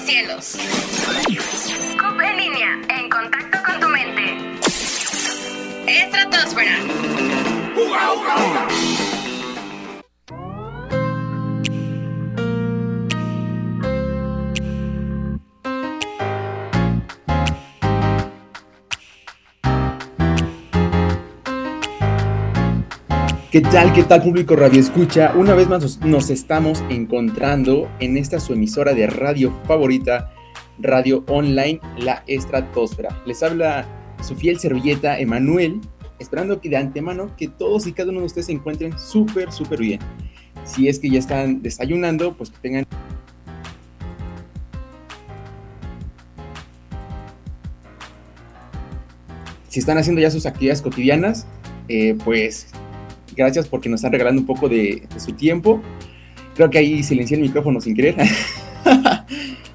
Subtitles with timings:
[0.00, 0.56] los cielos.
[1.98, 4.60] CUP en línea, en contacto con tu mente.
[5.86, 6.78] Estratosfera.
[7.76, 8.99] ¡Uga, uga, uga!
[23.50, 25.32] ¿Qué tal, qué tal público Radio Escucha?
[25.34, 30.32] Una vez más nos, estamos encontrando en esta su emisora de radio favorita,
[30.78, 33.20] Radio Online, La Estratosfera.
[33.26, 33.88] Les habla
[34.22, 35.80] su fiel servilleta, Emanuel,
[36.20, 39.80] esperando que de antemano que todos y cada uno de ustedes se encuentren súper, súper
[39.80, 39.98] bien.
[40.64, 42.86] Si es que ya están desayunando, pues que tengan
[49.66, 51.48] si están haciendo ya sus actividades cotidianas,
[51.88, 52.68] eh, pues
[53.34, 55.80] gracias porque nos están regalando un poco de, su tiempo.
[56.54, 58.16] Creo que ahí silencié el micrófono sin querer.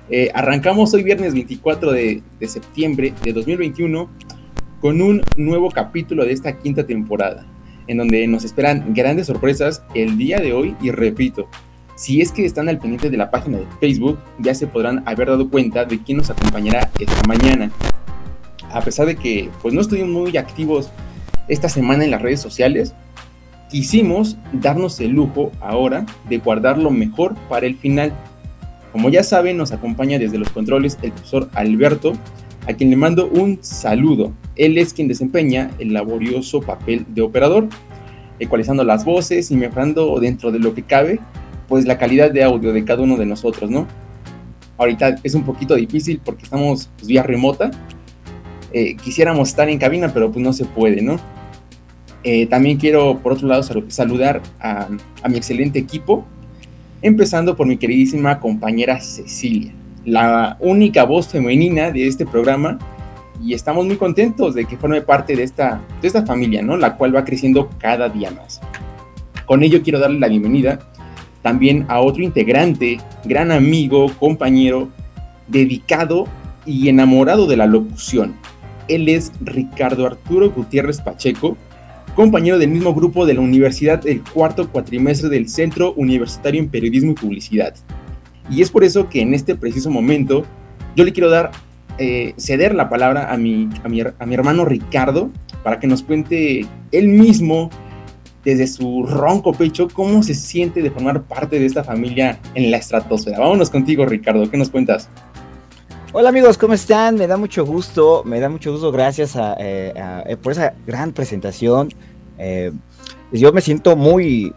[0.07, 4.07] Eh, arrancamos hoy viernes 24 de, de, septiembre de 2021
[4.79, 7.43] con un nuevo capítulo de esta quinta temporada,
[7.87, 11.49] en donde nos esperan grandes sorpresas el día de hoy y repito,
[11.95, 15.29] si es que están al pendiente de la página de Facebook, ya se podrán haber
[15.29, 17.71] dado cuenta de quién nos acompañará esta mañana.
[18.71, 20.91] A pesar de que pues no estuvimos muy activos
[21.47, 22.93] esta semana en las redes sociales,
[23.75, 28.13] quisimos darnos el lujo ahora de guardar lo mejor para el final.
[28.93, 32.13] Como ya saben, nos acompaña desde los controles el profesor Alberto,
[32.69, 34.31] a quien le mando un saludo.
[34.55, 37.67] Él es quien desempeña el laborioso papel de operador,
[38.39, 41.19] ecualizando las voces y mejorando dentro de lo que cabe,
[41.67, 43.87] pues la calidad de audio de cada uno de nosotros, ¿no?
[44.77, 47.71] Ahorita es un poquito difícil porque estamos pues, vía remota.
[48.71, 51.19] Eh, quisiéramos estar en cabina, pero pues no se puede, ¿no?
[52.27, 54.87] Eh, también quiero, por otro lado, saludar a,
[55.29, 56.25] mi excelente equipo,
[57.03, 59.71] empezando por mi queridísima compañera Cecilia,
[60.05, 62.79] la única voz femenina de este programa,
[63.43, 66.77] y estamos muy contentos de que forme parte de esta, de esta familia, ¿no?
[66.77, 68.59] La cual va creciendo cada día más.
[69.45, 70.79] Con ello quiero darle la bienvenida
[71.43, 74.89] también a otro integrante, gran amigo, compañero,
[75.47, 76.25] dedicado
[76.65, 78.33] y enamorado de la locución.
[78.87, 81.55] Él es Ricardo Arturo Gutiérrez Pacheco,
[82.15, 87.11] compañero del mismo grupo de la Universidad del cuarto cuatrimestre del Centro Universitario en Periodismo
[87.11, 87.75] y Publicidad.
[88.49, 90.45] Y es por eso que en este preciso momento
[90.95, 91.51] yo le quiero dar,
[91.97, 95.29] eh, ceder la palabra a mi, a, mi, a mi hermano Ricardo
[95.63, 97.69] para que nos cuente él mismo
[98.45, 102.77] desde su ronco pecho cómo se siente de formar parte de esta familia en la
[102.77, 103.39] estratosfera.
[103.39, 105.09] Vámonos contigo Ricardo, ¿qué nos cuentas?
[106.17, 107.15] Hola amigos, ¿cómo están?
[107.15, 109.93] Me da mucho gusto, me da mucho gusto, gracias a, eh,
[110.25, 111.89] eh, por esa gran presentación.
[112.37, 112.71] Eh,
[113.33, 114.55] yo me siento muy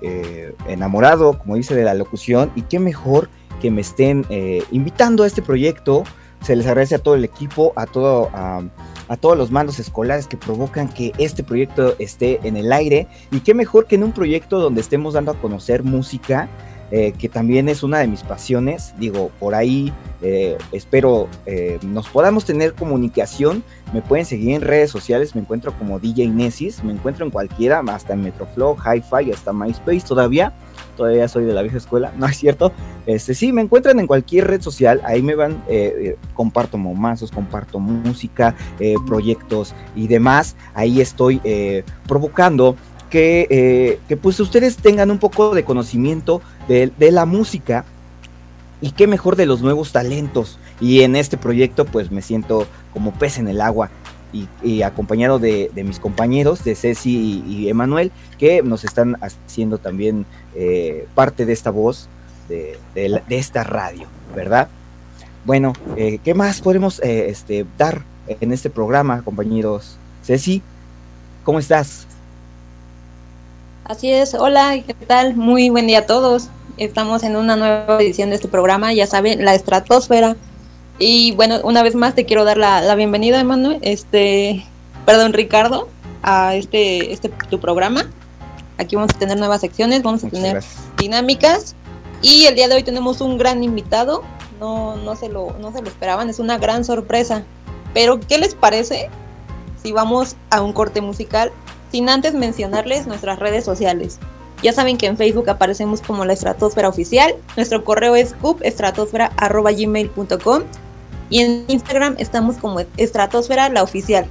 [0.69, 3.29] enamorado, como dice, de la locución y qué mejor
[3.61, 4.25] que me estén
[4.71, 6.05] invitando a este proyecto.
[6.43, 10.37] Se les agradece a todo el equipo, a, todo, a todos los mandos escolares que
[10.37, 14.61] provocan que este proyecto esté en el aire y qué mejor que en un proyecto
[14.61, 16.49] donde estemos dando a conocer música
[16.91, 18.95] eh, que también es una de mis pasiones.
[18.99, 23.63] Digo, por ahí eh, espero eh, nos podamos tener comunicación.
[23.93, 27.83] Me pueden seguir en redes sociales, me encuentro como DJ Nesis, me encuentro en cualquiera,
[27.89, 30.55] hasta en Metroflow, Hi-Fi, hasta MySpace todavía.
[30.97, 32.73] Todavía soy de la vieja escuela, ¿no es cierto?
[33.07, 35.63] Este, sí, me encuentran en cualquier red social, ahí me van,
[36.35, 38.55] comparto momazos, comparto música,
[39.07, 40.57] proyectos y demás.
[40.75, 41.41] Ahí estoy
[42.07, 42.77] provocando
[43.09, 47.85] que, que pues ustedes tengan un poco de conocimiento de, la música
[48.81, 50.59] y qué mejor de los nuevos talentos.
[50.81, 53.91] Y en este proyecto pues me siento como pez en el agua
[54.63, 61.07] y, acompañado de, mis compañeros, de Ceci y, Emanuel, que nos están haciendo también eh,
[61.15, 62.09] parte de esta voz,
[62.49, 62.79] de,
[63.29, 64.69] esta radio, ¿verdad?
[65.45, 69.97] Bueno, eh, ¿qué más podemos eh, este, dar en este programa, compañeros?
[70.23, 70.63] Ceci,
[71.45, 72.08] ¿cómo estás?
[73.89, 75.35] Así es, hola, ¿qué tal?
[75.35, 76.51] Muy buen día a todos.
[76.77, 80.37] Estamos en una nueva edición de este programa, ya saben, la estratosfera.
[80.99, 84.63] Y bueno, una vez más te quiero dar la, bienvenida, Emanuel, este,
[85.07, 85.89] perdón, Ricardo,
[86.23, 88.11] a este, este tu programa.
[88.77, 90.63] Aquí vamos a tener nuevas secciones, vamos a tener
[90.99, 91.75] dinámicas.
[92.21, 94.23] Y el día de hoy tenemos un gran invitado.
[94.61, 97.43] No, no, se lo, no se lo esperaban, es una gran sorpresa.
[97.95, 99.09] Pero, ¿qué les parece
[99.83, 101.53] si vamos a un corte musical
[101.91, 104.19] sin antes mencionarles nuestras redes sociales?
[104.63, 107.37] Ya saben que en Facebook aparecemos como la Estratosfera Oficial.
[107.57, 110.63] Nuestro correo es cupestratosfera.gmail.com
[111.31, 114.27] y en Instagram estamos como Estratosfera la Oficial.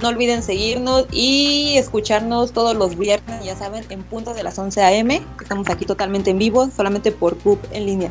[0.00, 4.82] No olviden seguirnos y escucharnos todos los viernes, ya saben, en punto de las 11
[4.82, 5.22] a.m.
[5.40, 8.10] Estamos aquí totalmente en vivo, solamente por CUP en línea.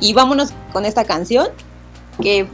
[0.00, 1.48] Y vámonos con esta canción
[2.20, 2.46] que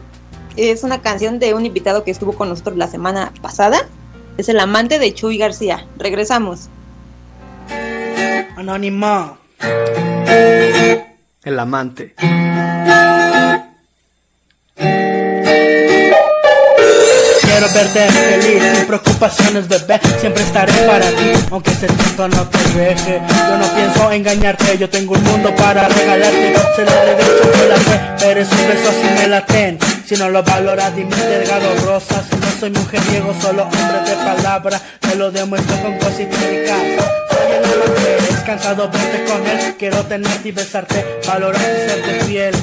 [0.57, 3.89] es una canción de un invitado que estuvo con nosotros la semana pasada.
[4.39, 5.85] Es el amante de Chuy García.
[5.97, 6.69] Regresamos.
[8.57, 9.37] Anónima.
[11.43, 12.15] El amante.
[17.59, 19.99] Quiero verte feliz, sin preocupaciones, bebé.
[20.21, 23.21] Siempre estaré para ti, aunque ese tiempo no te deje.
[23.49, 26.55] Yo no pienso engañarte, yo tengo un mundo para regalarte.
[26.77, 29.77] Se lo de chocolate, pero es un beso si me laten.
[30.07, 32.27] Si no lo valoras, dime delgado rosas.
[32.31, 34.81] No soy mujeriego, solo hombre de palabra.
[35.01, 36.79] Te lo demuestro con ricas.
[37.29, 39.75] Soy el descansado, verte con él.
[39.77, 42.55] Quiero tenerte y besarte, valorar y serte fiel.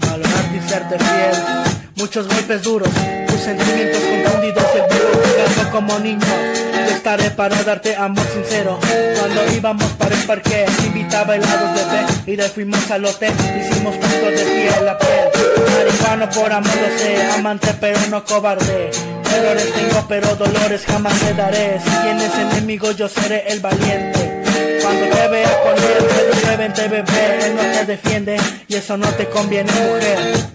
[0.00, 1.71] Valorarte y serte fiel.
[1.96, 2.88] Muchos golpes duros,
[3.28, 6.26] tus sentimientos confundidos, vivo jugando como niño.
[6.72, 8.78] Yo estaré para darte amor sincero.
[9.18, 13.32] Cuando íbamos para el parque, invitaba helados de té y fuimos al hotel.
[13.60, 15.28] Hicimos puntos de piel a piel.
[15.76, 18.90] Marihuano por amor lo sé, amante pero no cobarde.
[19.36, 21.78] Errores tengo pero dolores jamás te daré.
[21.78, 24.42] Si tienes enemigo yo seré el valiente.
[24.82, 28.36] Cuando te vea con él, te deben te bebé, él no te defiende
[28.66, 30.51] y eso no te conviene mujer.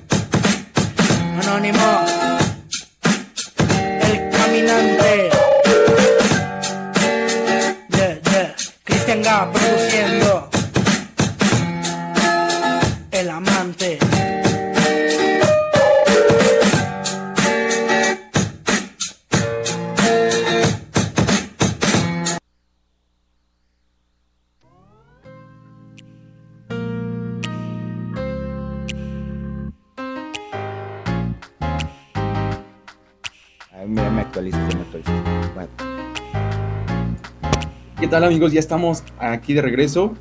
[1.40, 2.06] Anónimo,
[4.02, 5.30] el caminante.
[7.90, 8.56] Yeah, yeah.
[8.84, 10.50] Cristian Gap produciendo.
[13.12, 14.17] El amante.
[38.08, 38.54] ¿Qué tal amigos?
[38.54, 40.14] Ya estamos aquí de regreso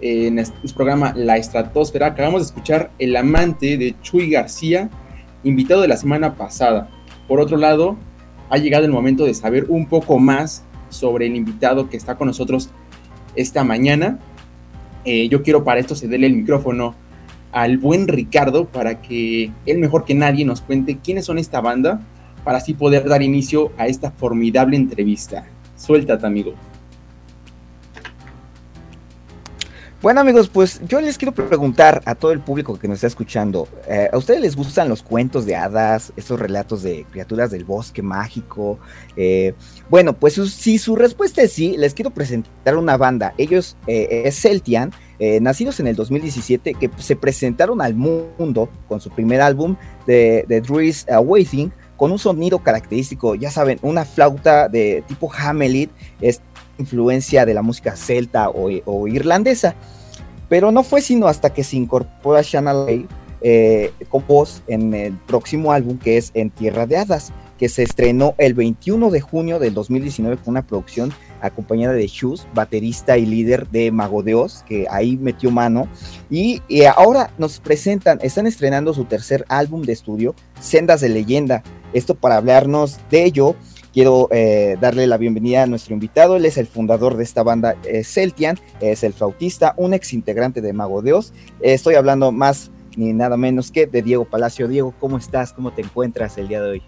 [0.00, 2.06] en este programa La Estratosfera.
[2.06, 4.90] Acabamos de escuchar El amante de Chuy García,
[5.44, 6.90] invitado de la semana pasada.
[7.28, 7.96] Por otro lado,
[8.50, 12.26] ha llegado el momento de saber un poco más sobre el invitado que está con
[12.26, 12.70] nosotros
[13.36, 14.18] esta mañana.
[15.04, 16.96] Eh, yo quiero para esto cederle el micrófono
[17.52, 22.00] al buen Ricardo para que él mejor que nadie nos cuente quiénes son esta banda
[22.42, 25.46] para así poder dar inicio a esta formidable entrevista.
[25.76, 26.54] Suéltate, amigo.
[30.00, 33.66] Bueno amigos, pues yo les quiero preguntar a todo el público que nos está escuchando,
[33.88, 38.00] eh, ¿a ustedes les gustan los cuentos de hadas, esos relatos de criaturas del bosque
[38.00, 38.78] mágico?
[39.16, 39.54] Eh,
[39.90, 43.34] bueno, pues si su respuesta es sí, les quiero presentar una banda.
[43.38, 49.00] Ellos eh, es Celtian, eh, nacidos en el 2017, que se presentaron al mundo con
[49.00, 49.74] su primer álbum
[50.06, 55.90] de, de Druid's Awakening, con un sonido característico, ya saben, una flauta de tipo Hamelit,
[56.20, 56.40] es
[56.78, 59.74] influencia de la música celta o, irlandesa.
[60.48, 63.06] Pero no fue sino hasta que se incorpora Shanna Lay
[63.40, 67.82] eh, con voz en el próximo álbum que es En Tierra de Hadas, que se
[67.82, 73.26] estrenó el 21 de junio del 2019 con una producción acompañada de Shoes, baterista y
[73.26, 74.36] líder de Mago de
[74.66, 75.88] que ahí metió mano.
[76.30, 81.62] Y, y ahora nos presentan, están estrenando su tercer álbum de estudio, Sendas de Leyenda.
[81.92, 83.56] Esto para hablarnos de ello
[83.98, 86.36] quiero eh, darle la bienvenida a nuestro invitado.
[86.36, 90.60] Él es el fundador de esta banda eh, Celtian, es el flautista, un ex integrante
[90.60, 91.32] de Mago de Oz.
[91.60, 94.68] Eh, estoy hablando más ni nada menos que de Diego Palacio.
[94.68, 95.52] Diego, ¿cómo estás?
[95.52, 96.82] ¿Cómo te encuentras el día de hoy?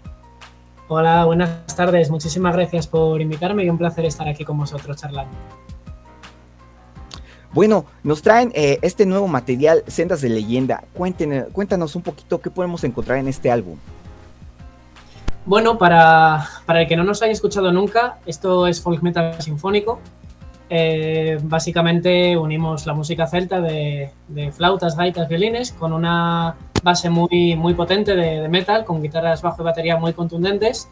[0.87, 2.09] Hola, buenas tardes.
[2.09, 5.35] Muchísimas gracias por invitarme y un placer estar aquí con vosotros charlando.
[7.51, 10.85] Bueno, nos traen eh, este nuevo material, Sendas de Leyenda.
[10.93, 13.75] Cuéntenos, cuéntanos un poquito qué podemos encontrar en este álbum.
[15.45, 19.99] Bueno, para, para el que no nos haya escuchado nunca, esto es folk metal sinfónico.
[20.69, 27.55] Eh, básicamente unimos la música celta de, de, flautas, gaitas, violines con una base muy,
[27.57, 30.87] muy potente de, metal, con guitarras bajo y batería muy contundentes,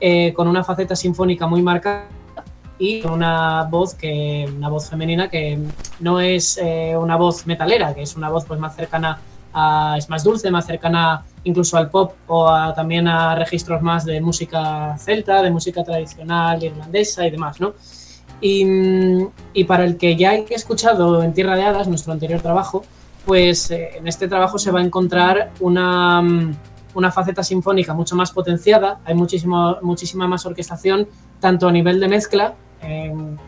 [0.00, 2.08] eh, con una faceta sinfónica muy marcada
[2.78, 5.58] y una voz que una voz femenina que
[6.00, 9.20] no es eh, una voz metalera, que es una voz pues más cercana
[9.52, 14.20] a, es más dulce, más cercana incluso al pop o también a registros más de
[14.20, 17.74] música celta, de música tradicional irlandesa y demás, ¿no?
[18.40, 18.64] Y,
[19.52, 22.84] y, para el que ya he escuchado en Tierra de Hadas, nuestro anterior trabajo,
[23.26, 26.22] pues eh, en este trabajo se va a encontrar una,
[26.94, 31.06] una faceta sinfónica mucho más potenciada, hay muchísimo, muchísima más orquestación,
[31.38, 32.54] tanto a nivel de mezcla,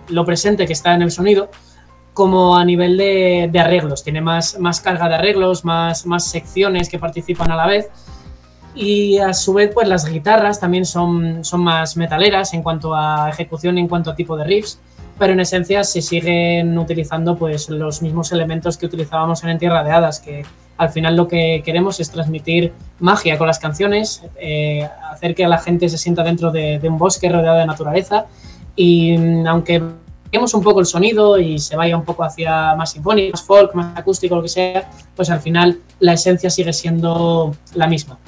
[0.08, 1.50] lo presente que está en el sonido,
[2.14, 4.04] como a nivel de, de, arreglos.
[4.04, 7.88] Tiene más, más carga de arreglos, más, más secciones que participan a la vez.
[8.74, 13.28] Y a su vez, pues las guitarras también son, son más metaleras en cuanto a
[13.28, 14.78] ejecución, en cuanto a tipo de riffs,
[15.18, 19.84] pero en esencia se siguen utilizando pues los mismos elementos que utilizábamos en En Tierra
[19.84, 20.44] de Hadas, que
[20.78, 25.58] al final lo que queremos es transmitir magia con las canciones, eh, hacer que la
[25.58, 28.26] gente se sienta dentro de, un bosque rodeado de naturaleza
[28.74, 29.82] y mm, aunque
[30.32, 33.74] veamos un poco el sonido y se vaya un poco hacia más sinfónico, más folk,
[33.74, 38.18] más acústico, lo que sea, pues al final la esencia sigue siendo la misma.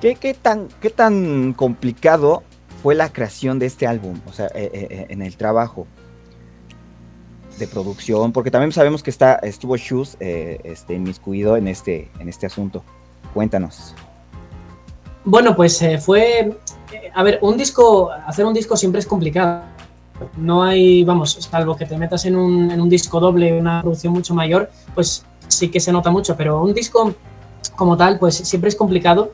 [0.00, 2.42] ¿Qué, tan, qué tan complicado
[2.82, 4.20] fue la creación de este álbum?
[4.28, 5.86] O sea, eh, eh, en el trabajo
[7.58, 12.28] de producción, porque también sabemos que está, estuvo Shoes eh, este, inmiscuido en este, en
[12.28, 12.84] este asunto.
[13.32, 13.94] Cuéntanos.
[15.24, 16.54] Bueno, pues eh, fue,
[17.14, 19.62] a ver, un disco, hacer un disco siempre es complicado.
[20.36, 24.12] No hay, vamos, salvo que te metas en un, en un disco doble, una producción
[24.12, 27.14] mucho mayor, pues sí que se nota mucho, pero un disco
[27.76, 29.32] como tal, pues siempre es complicado.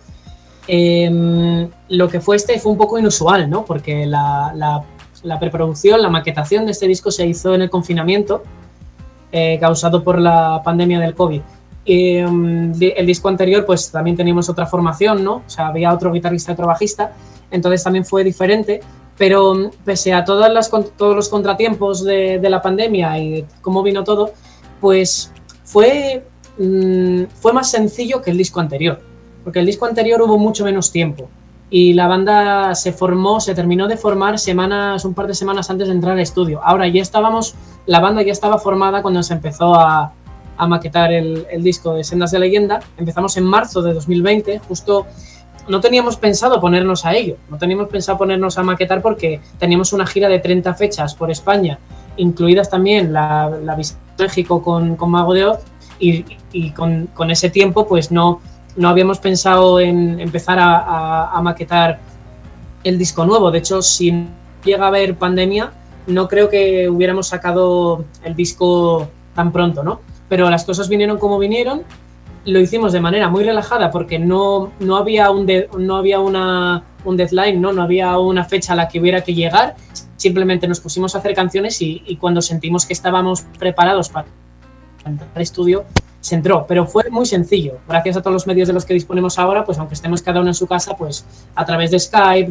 [0.67, 3.65] Em, lo que fue este fue un poco inusual, ¿no?
[3.65, 4.85] Porque la, la
[5.23, 8.43] la preproducción, la maquetación de este disco se hizo en el confinamiento
[9.33, 11.41] eh, causado por la pandemia del COVID.
[11.85, 15.37] Y, mm, el disco anterior, pues también teníamos otra formación, ¿no?
[15.37, 17.13] O sea, había otro guitarrista y otro bajista,
[17.51, 18.81] entonces también fue diferente,
[19.17, 20.51] pero mm, pese a todos
[20.99, 24.33] los contratiempos de, la pandemia y de cómo vino todo,
[24.81, 25.33] pues
[25.65, 26.25] fue,
[26.59, 29.01] mm, fue más sencillo que el disco anterior,
[29.45, 31.29] porque el disco anterior hubo mucho menos tiempo
[31.71, 35.87] y la banda se formó, se terminó de formar semanas, un par de semanas antes
[35.87, 36.61] de entrar al estudio.
[36.65, 37.55] Ahora ya estábamos,
[37.87, 40.13] la banda ya estaba formada cuando se empezó a,
[40.57, 42.81] a maquetar el, el, disco de Sendas de Leyenda.
[42.99, 45.07] Empezamos en marzo de 2020, justo
[45.71, 50.07] no teníamos pensado ponernos a ello, no teníamos pensado ponernos a maquetar porque teníamos una
[50.07, 51.79] gira de 30 fechas por España,
[52.17, 55.61] incluidas también la, la visita a México con, con Mago de Oz,
[56.01, 58.41] y, con, ese tiempo pues no,
[58.77, 62.01] no habíamos pensado en empezar a, maquetar
[62.83, 63.51] el disco nuevo.
[63.51, 64.27] De hecho, si
[64.65, 65.73] llega a haber pandemia,
[66.07, 70.01] no creo que hubiéramos sacado el disco tan pronto, ¿no?
[70.29, 71.83] Pero las cosas vinieron como vinieron.
[72.45, 75.47] Lo hicimos de manera muy relajada porque no, no había, un,
[75.79, 77.73] no había una, un deadline, ¿no?
[77.73, 79.77] no había una fecha a la que hubiera que llegar.
[80.17, 84.27] Simplemente nos pusimos a hacer canciones y, y cuando sentimos que estábamos preparados para
[85.05, 85.85] entrar al estudio,
[86.21, 87.79] se entró, pero fue muy sencillo.
[87.89, 90.51] Gracias a todos los medios de los que disponemos ahora, pues aunque estemos cada uno
[90.51, 92.51] en su casa, pues a través de Skype,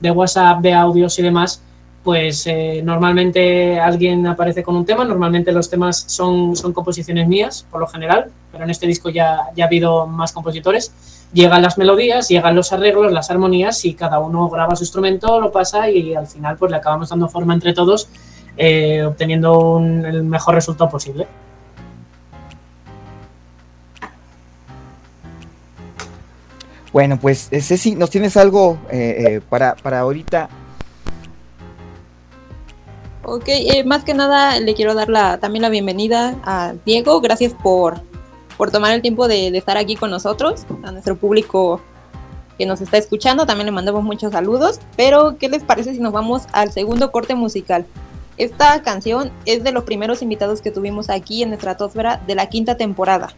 [0.00, 1.62] de, WhatsApp, de audios y demás,
[2.02, 7.64] pues eh, normalmente alguien aparece con un tema, normalmente los temas son, son composiciones mías,
[7.70, 10.92] por lo general, pero en este disco ya, ya ha habido más compositores.
[11.32, 15.52] Llegan las melodías, llegan los arreglos, las armonías y cada uno graba su instrumento, lo
[15.52, 18.08] pasa y al final pues le acabamos dando forma entre todos,
[18.56, 21.26] eh, obteniendo el mejor resultado posible.
[26.92, 28.76] Bueno, pues eh, Ceci, ¿nos tienes algo
[29.48, 30.50] para, para ahorita?
[33.24, 33.48] Ok,
[33.84, 37.20] más que nada le quiero dar la, también la bienvenida a Diego.
[37.20, 38.00] Gracias por,
[38.56, 41.80] por tomar el tiempo de, estar aquí con nosotros, a nuestro público
[42.58, 43.46] que nos está escuchando.
[43.46, 44.80] También le mandamos muchos saludos.
[44.96, 47.86] Pero, ¿qué les parece si nos vamos al segundo corte musical?
[48.38, 52.76] Esta canción es de los primeros invitados que tuvimos aquí en Estratosfera de la quinta
[52.76, 53.34] temporada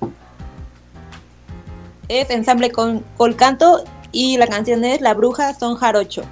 [2.08, 6.22] es ensamble con Colcanto y la canción es La Bruja Son Jarocho.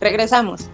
[0.00, 0.68] Regresamos.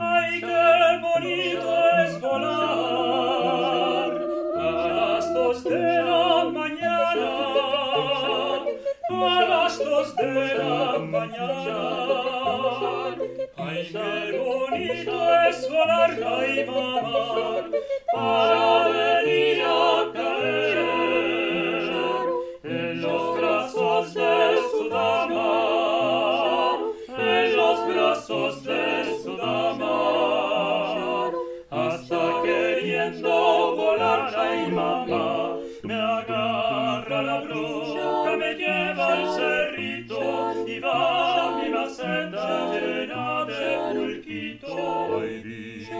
[0.00, 1.68] Ay, qué bonito
[2.04, 4.12] es volar
[4.56, 7.47] a las dos de la mañana
[9.24, 12.18] a las dos de la mañana.
[13.56, 15.14] Ay, qué bonito
[15.48, 17.68] es volar, ay, mamá,
[18.12, 20.27] para venir acá.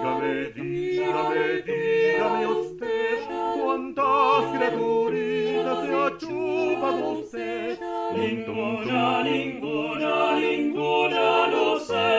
[0.09, 3.21] Dame, di, dame, di, dame osteș,
[3.61, 7.77] quantas creaturina se acciupa d'osteș.
[8.17, 12.13] Ninguna, ninguna, ninguna lo sé,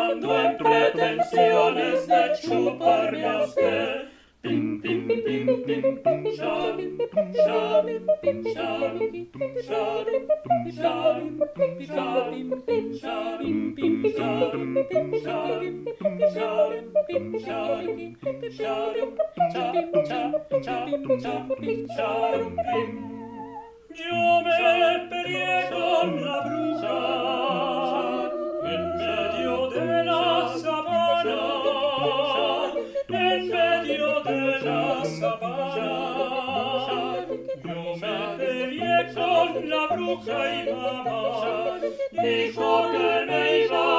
[0.00, 4.15] ando en pretensiones de chuparme a usted.
[4.46, 11.72] Bim bim bim bim bum shalim bum shalim bum shalim bum shalim bum shalim bum
[11.88, 19.10] shalim bum shalim bum shalim bum shalim bum shalim bum shalim bum shalim
[19.52, 19.66] cha
[20.06, 20.22] cha
[20.54, 20.78] cha
[21.24, 22.90] cha bim shalim bim
[23.96, 26.35] Dio me per
[39.96, 40.70] con la bruja y
[43.70, 43.95] mamá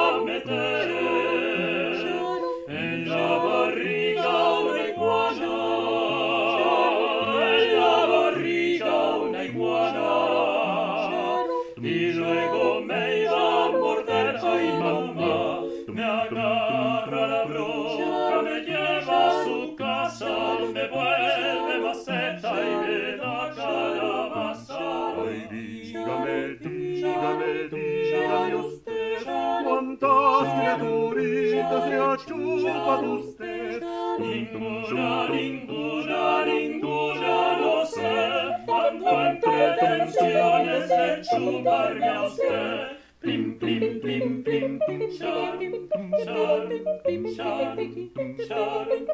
[48.88, 49.04] Dum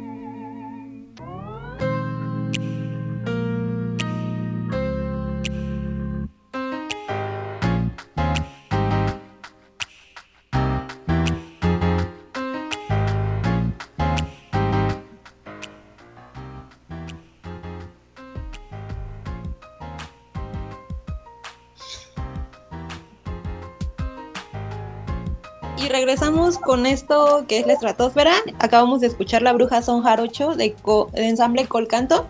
[26.06, 28.34] regresamos con esto que es la estratosfera.
[28.60, 32.28] Acabamos de escuchar la bruja Son Jarocho de, co- de ensamble Colcanto.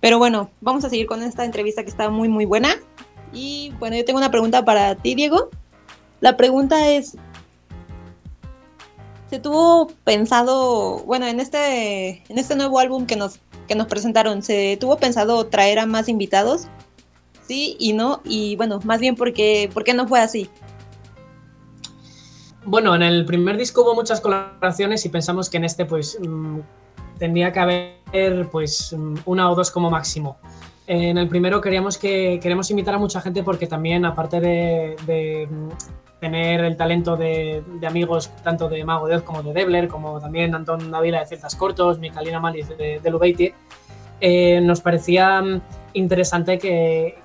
[0.00, 2.76] Pero bueno, vamos a seguir con esta entrevista que está muy muy buena.
[3.30, 5.50] Y bueno, yo tengo una pregunta para ti, Diego.
[6.22, 7.18] La pregunta es,
[9.28, 13.38] ¿se tuvo pensado, bueno, en este, en este nuevo álbum que nos,
[13.68, 16.68] que nos presentaron, ¿se tuvo pensado traer a más invitados?
[17.46, 20.48] Sí y no, y bueno, más bien porque, ¿por qué no fue así?
[22.66, 26.60] Bueno, en el primer disco hubo muchas colaboraciones y pensamos que en este pues mm,
[27.18, 30.38] tendría que haber pues mm, una o dos como máximo.
[30.86, 35.68] En el primero queríamos que queremos invitar a mucha gente porque también aparte de, mm,
[36.20, 40.54] tener el talento de, amigos tanto de Mago de Oz como de Debler, como también
[40.54, 43.52] Antón Dávila de Celtas Cortos, Micalina Malis de, de Lubeiti,
[44.20, 45.42] eh, nos parecía
[45.92, 47.18] interesante que,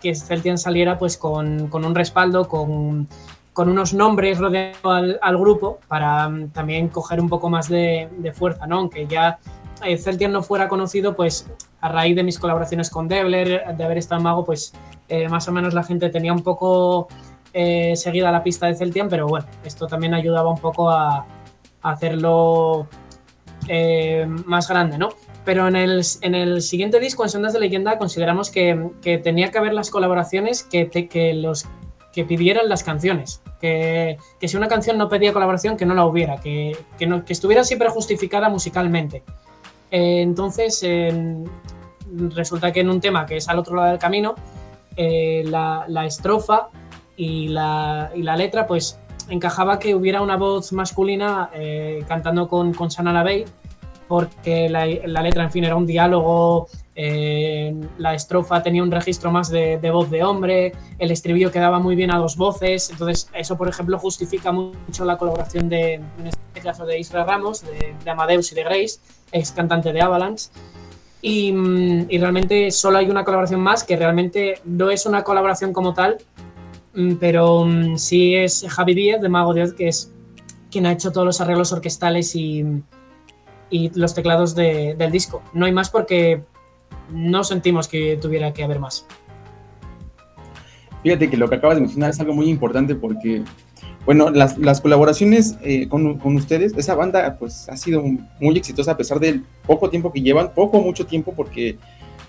[0.00, 3.08] que Celtian saliera pues con, con un respaldo, con,
[3.54, 8.66] con unos nombres rodeando al, grupo para mm, también coger un poco más de, fuerza,
[8.66, 8.80] ¿no?
[8.80, 9.38] Aunque ya
[9.82, 11.48] eh, Celtian no fuera conocido, pues
[11.80, 14.74] a raíz de mis colaboraciones con Debler, de haber estado en Mago, pues
[15.08, 17.08] eh, más o menos la gente tenía un poco
[17.52, 21.18] eh, seguida la pista de Celtian, pero bueno, esto también ayudaba un poco a,
[21.82, 22.86] a hacerlo
[23.68, 25.10] eh, más grande, ¿no?
[25.44, 29.50] Pero en el, en el siguiente disco, en Sondas de Leyenda, consideramos que, que tenía
[29.50, 31.66] que haber las colaboraciones que, te- que los
[32.14, 33.42] que pidieran las canciones.
[33.60, 37.24] Que, que si una canción no pedía colaboración, que no la hubiera, que, que, no-
[37.24, 39.22] que estuviera siempre justificada musicalmente.
[39.90, 41.48] Eh, entonces, en-
[42.34, 44.34] resulta que en un tema que es al otro lado del camino,
[44.96, 46.68] eh, la, la estrofa
[47.16, 48.98] y la, y la letra, pues
[49.28, 53.44] encajaba que hubiera una voz masculina eh, cantando con, con Sana Lavey,
[54.08, 59.32] porque la, la letra, en fin, era un diálogo, eh, la estrofa tenía un registro
[59.32, 63.28] más de, de voz de hombre, el estribillo quedaba muy bien a dos voces, entonces
[63.34, 67.94] eso, por ejemplo, justifica mucho la colaboración de, en este caso, de Isra Ramos, de,
[68.02, 69.00] de Amadeus y de Grace,
[69.32, 70.50] ex cantante de Avalanche.
[71.20, 75.72] Y, mm, y realmente solo hay una colaboración más que realmente no es una colaboración
[75.72, 76.18] como tal,
[76.94, 80.12] mm, pero mm, sí es Javi Díez de Mago de Oz, que es
[80.70, 82.64] quien ha hecho todos los arreglos orquestales y,
[83.70, 85.42] y los teclados de- del disco.
[85.52, 86.42] No hay más porque
[87.10, 89.06] no sentimos que tuviera que haber más.
[91.02, 93.42] Fíjate que lo que acabas de mencionar es algo muy importante porque,
[94.06, 98.02] bueno, las, las colaboraciones eh, con, con ustedes, esa banda pues ha sido
[98.40, 101.76] muy exitosa a pesar del poco tiempo que llevan, poco mucho tiempo porque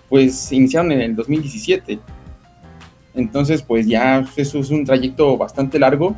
[0.10, 2.00] pues iniciaron en el 2017.
[3.14, 6.16] Entonces pues ya eso es un trayecto bastante largo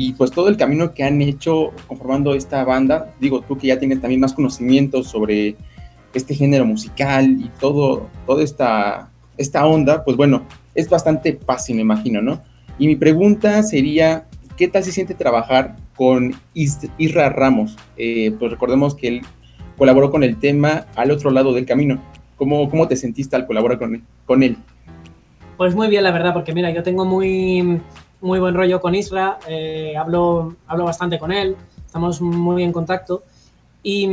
[0.00, 3.78] y pues todo el camino que han hecho conformando esta banda, digo tú que ya
[3.78, 5.56] tienes también más conocimientos sobre
[6.14, 11.82] este género musical y todo, toda esta, esta onda, pues bueno, es bastante fácil, me
[11.82, 12.40] imagino, ¿no?
[12.78, 14.24] Y mi pregunta sería,
[14.56, 17.76] ¿qué tal se siente trabajar con Isra Ramos?
[17.98, 19.20] Eh, pues recordemos que él
[19.76, 22.00] colaboró con el tema Al otro lado del camino.
[22.38, 24.56] ¿Cómo, cómo te sentiste al colaborar con, con él?
[25.58, 27.82] Pues muy bien, la verdad, porque mira, yo tengo muy,
[28.20, 33.22] muy buen rollo con Isra, eh, hablo, hablo bastante con él, estamos muy en contacto.
[33.82, 34.06] Y,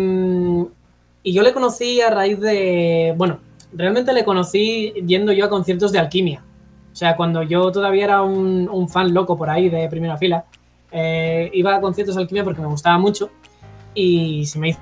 [1.23, 3.39] y, yo le conocí a raíz de, bueno,
[3.73, 6.43] realmente le conocí yendo yo a conciertos de alquimia.
[6.91, 10.45] O sea, cuando yo todavía era un, fan loco por ahí de primera fila,
[10.91, 13.29] eh, iba a conciertos de alquimia porque me gustaba mucho
[13.93, 14.79] y se me hizo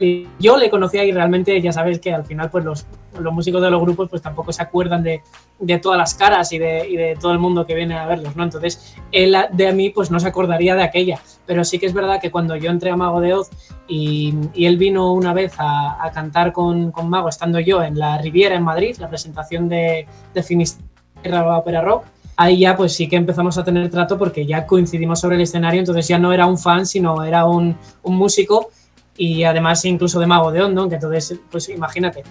[0.00, 2.86] yo le conocía y realmente ya sabes que al final pues los,
[3.18, 5.22] los músicos de los grupos pues tampoco se acuerdan de,
[5.60, 8.34] de todas las caras y de, y de, todo el mundo que viene a verlos,
[8.34, 8.42] ¿no?
[8.42, 11.94] Entonces él de a mí pues no se acordaría de aquella, pero sí que es
[11.94, 13.50] verdad que cuando yo entré a Mago de Oz
[13.86, 18.18] y, y él vino una vez a, cantar con, con, Mago estando yo en la
[18.18, 22.04] Riviera en Madrid, la presentación de, de Finisterra Opera Rock,
[22.36, 25.80] ahí ya pues sí que empezamos a tener trato porque ya coincidimos sobre el escenario,
[25.80, 28.70] entonces ya no era un fan, sino era un, un músico
[29.16, 32.22] y además incluso de Mago de Hondo, que entonces, pues imagínate.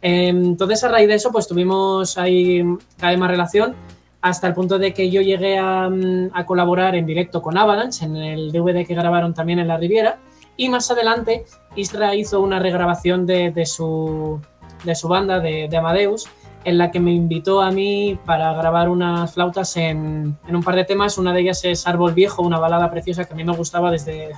[0.00, 2.62] Entonces a raíz de eso, pues tuvimos ahí
[2.98, 3.74] cada vez más relación
[4.20, 5.88] hasta el punto de que yo llegué a,
[6.32, 10.18] a, colaborar en directo con Avalanche en el DVD que grabaron también en la Riviera
[10.56, 11.44] y más adelante
[11.76, 14.40] Isra hizo una regrabación de, de, su,
[14.84, 16.28] de su banda, de, de, Amadeus,
[16.64, 20.76] en la que me invitó a mí para grabar unas flautas en, en un par
[20.76, 21.18] de temas.
[21.18, 24.32] Una de ellas es Árbol Viejo, una balada preciosa que a mí me gustaba desde,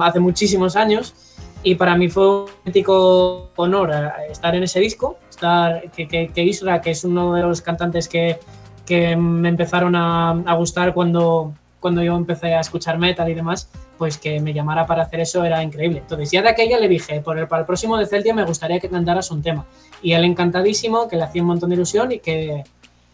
[0.00, 1.14] hace muchísimos años
[1.62, 3.92] y para mí fue un auténtico honor
[4.30, 8.08] estar en ese disco, estar, que, que, que Isra, que es uno de los cantantes
[8.08, 8.38] que,
[8.86, 13.68] que me empezaron a, a, gustar cuando, cuando yo empecé a escuchar metal y demás,
[13.98, 15.98] pues que me llamara para hacer eso era increíble.
[15.98, 18.80] Entonces ya de aquella le dije, por el, para el próximo de Celtia me gustaría
[18.80, 19.66] que cantaras un tema.
[20.02, 22.64] Y él encantadísimo, que le hacía un montón de ilusión y que,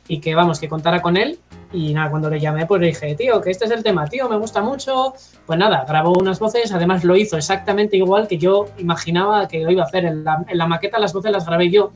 [0.07, 1.41] y que vamos, que contara con él
[1.73, 4.29] y nada, cuando le llamé, pues le dije, tío, que este es el tema, tío,
[4.29, 5.15] me gusta mucho.
[5.45, 9.71] Pues nada, grabó unas voces, además lo hizo exactamente igual que yo imaginaba que lo
[9.71, 10.05] iba a hacer.
[10.05, 11.91] En la, maqueta las voces las grabé yo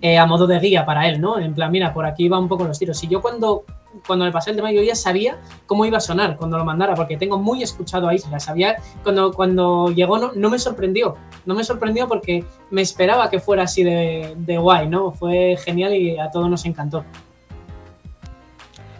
[0.00, 1.38] eh, a modo de guía para él, ¿no?
[1.38, 3.02] En plan, mira, por aquí va un poco los tiros.
[3.04, 3.64] Y yo cuando,
[4.06, 6.94] cuando me pasé el tema, yo ya sabía cómo iba a sonar cuando lo mandara,
[6.94, 8.40] porque tengo muy escuchado a Isla.
[8.40, 13.38] Sabía, cuando, cuando llegó no, no me sorprendió, no me sorprendió porque me esperaba que
[13.38, 15.12] fuera así de, de guay, ¿no?
[15.12, 17.04] Fue genial y a todos nos encantó.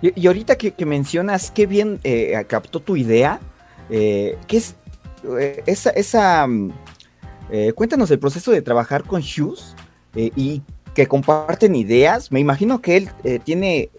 [0.03, 3.41] Y, ahorita que, mencionas qué bien eh, captó tu idea,
[3.91, 4.77] eh, ¿qué es
[5.39, 6.47] eh, esa...
[7.51, 9.75] eh, cuéntanos el proceso de trabajar con Shoes
[10.15, 10.63] y
[10.95, 12.33] que comparten ideas.
[12.33, 13.11] Me imagino que él
[13.45, 13.91] tiene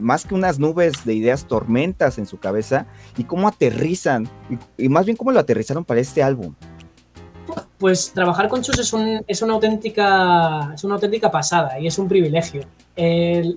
[0.00, 4.28] más que unas nubes de ideas tormentas en su cabeza y cómo aterrizan,
[4.76, 6.56] y más bien cómo lo aterrizaron para este álbum.
[7.78, 8.94] Pues trabajar con Chus es,
[9.26, 12.62] es, una auténtica, es una auténtica pasada y es un privilegio.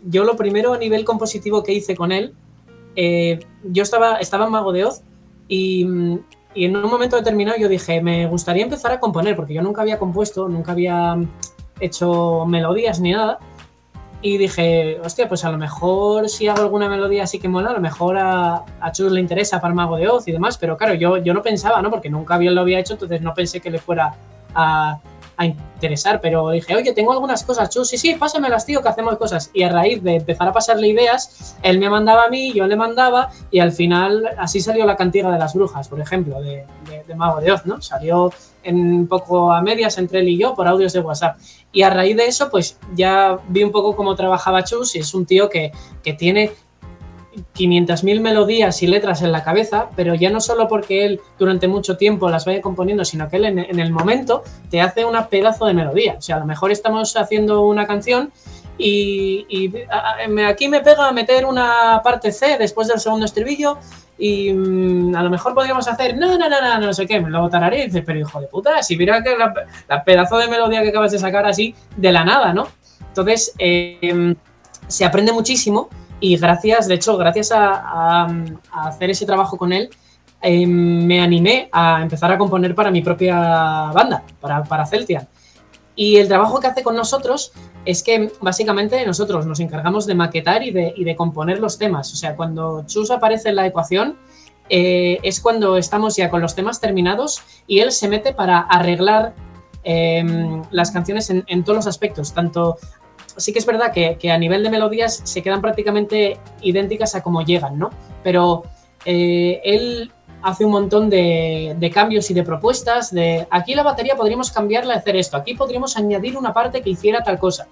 [0.05, 2.33] Yo lo primero a nivel compositivo que hice con él,
[2.99, 5.01] eh, yo estaba, estaba en Mago de Oz
[5.47, 5.85] y,
[6.55, 9.83] y, en un momento determinado yo dije, me gustaría empezar a componer, porque yo nunca
[9.83, 11.15] había compuesto, nunca había
[11.79, 13.37] hecho melodías ni nada.
[14.21, 17.73] Y dije, hostia, pues a lo mejor si hago alguna melodía así que mola, a
[17.73, 20.95] lo mejor a, a Chus le interesa para Mago de Oz y demás, pero claro,
[20.95, 21.91] yo, yo no pensaba, ¿no?
[21.91, 24.15] Porque nunca bien lo había hecho, entonces no pensé que le fuera
[24.55, 24.99] a,
[25.37, 29.17] a interesar, pero dije, oye, tengo algunas cosas, Chus, sí, sí, pásamelas, tío, que hacemos
[29.17, 29.51] cosas.
[29.53, 32.75] Y a raíz de empezar a pasarle ideas, él me mandaba a mí, yo le
[32.75, 36.65] mandaba, y al final así salió la cantiga de las brujas, por ejemplo, de,
[37.07, 37.81] de, Mago de Oz, ¿no?
[37.81, 38.31] Salió
[38.63, 41.37] en un poco a medias entre él y yo por audios de WhatsApp.
[41.71, 45.13] Y a raíz de eso, pues ya vi un poco cómo trabajaba Chus, y es
[45.13, 45.71] un tío que,
[46.03, 46.51] que tiene
[47.55, 51.97] 500.000 melodías y letras en la cabeza, pero ya no solo porque él durante mucho
[51.97, 55.73] tiempo las vaya componiendo, sino que él en, el momento te hace un pedazo de
[55.73, 56.15] melodía.
[56.17, 58.31] O sea, a lo mejor estamos haciendo una canción
[58.77, 59.69] y,
[60.47, 63.77] aquí me pega a meter una parte C después del segundo estribillo
[64.19, 67.29] y mmm, a lo mejor podríamos hacer no, no, no, no, no sé qué, me
[67.29, 70.81] lo tararé y dices, pero hijo de puta, si mira que la, pedazo de melodía
[70.81, 72.67] que acabas de sacar así de la nada, ¿no?
[73.09, 74.35] Entonces, eh,
[74.87, 78.27] se aprende muchísimo y gracias, de hecho, gracias a, a,
[78.71, 79.89] a hacer ese trabajo con él,
[80.41, 83.35] eh, me animé a empezar a componer para mi propia
[83.91, 85.27] banda, para, para Celtian.
[85.95, 87.53] Y el trabajo que hace con nosotros
[87.85, 92.13] es que básicamente nosotros nos encargamos de maquetar y de, y de componer los temas.
[92.13, 94.15] O sea, cuando Chus aparece en la ecuación,
[94.69, 99.33] eh, es cuando estamos ya con los temas terminados y él se mete para arreglar
[99.83, 100.23] eh,
[100.69, 102.77] las canciones en, en, todos los aspectos, tanto
[103.37, 107.41] sí que es verdad que, a nivel de melodías se quedan prácticamente idénticas a como
[107.43, 107.89] llegan, ¿no?
[108.23, 108.63] Pero
[109.05, 113.11] eh, él hace un montón de, cambios y de propuestas.
[113.11, 115.37] De aquí la batería podríamos cambiarla y hacer esto.
[115.37, 117.67] Aquí podríamos añadir una parte que hiciera tal cosa.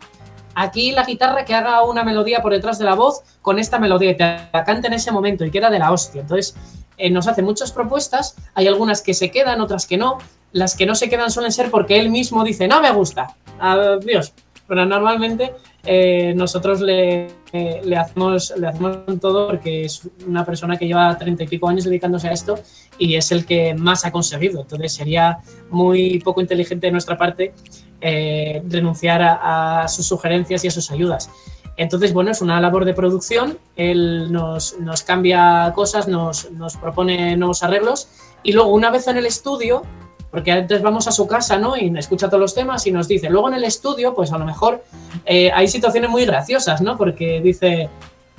[0.56, 4.12] Aquí la guitarra que haga una melodía por detrás de la voz con esta melodía
[4.12, 6.22] y te la cante en ese momento y queda de la hostia.
[6.22, 6.56] Entonces,
[6.98, 8.36] eh, nos hace muchas propuestas.
[8.54, 10.18] Hay algunas que se quedan, otras que no.
[10.54, 13.36] Las que no se quedan suelen ser porque él mismo dice, no me gusta.
[13.60, 14.34] Adiós.
[14.68, 20.88] Pero normalmente eh, nosotros le, le, hacemos, le hacemos todo porque es una persona que
[20.88, 22.60] lleva treinta y pico años dedicándose a esto
[22.98, 24.62] y es el que más ha conseguido.
[24.62, 27.54] Entonces sería muy poco inteligente de nuestra parte
[28.02, 31.30] eh, renunciar a, a, sus sugerencias y a sus ayudas.
[31.78, 37.36] Entonces, bueno, es una labor de producción, él nos, nos cambia cosas, nos, nos propone
[37.36, 38.08] nuevos arreglos
[38.44, 39.84] y luego una vez en el estudio
[40.32, 41.78] porque antes vamos a su casa, ¿no?
[41.78, 43.30] Y escucha todos los temas y nos dice.
[43.30, 44.84] Luego en el estudio, pues a lo mejor
[45.26, 46.98] eh, hay situaciones muy graciosas, ¿no?
[46.98, 47.90] Porque dice,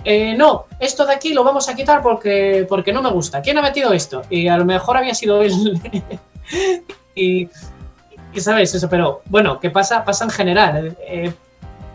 [0.05, 3.41] eh, no, esto de aquí lo vamos a quitar porque, porque no me gusta.
[3.41, 4.23] ¿Quién ha metido esto?
[4.29, 5.81] Y a lo mejor había sido él.
[7.15, 7.49] y,
[8.33, 10.05] y, sabes eso, pero bueno, ¿qué pasa?
[10.05, 10.97] Pasa en general.
[11.01, 11.33] Eh,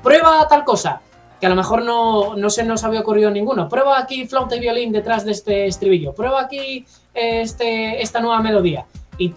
[0.01, 0.99] prueba tal cosa,
[1.39, 3.69] que a lo mejor no, no se nos había ocurrido ninguno.
[3.69, 6.13] Prueba aquí flauta y violín detrás de este estribillo.
[6.13, 8.86] Prueba aquí este, esta nueva melodía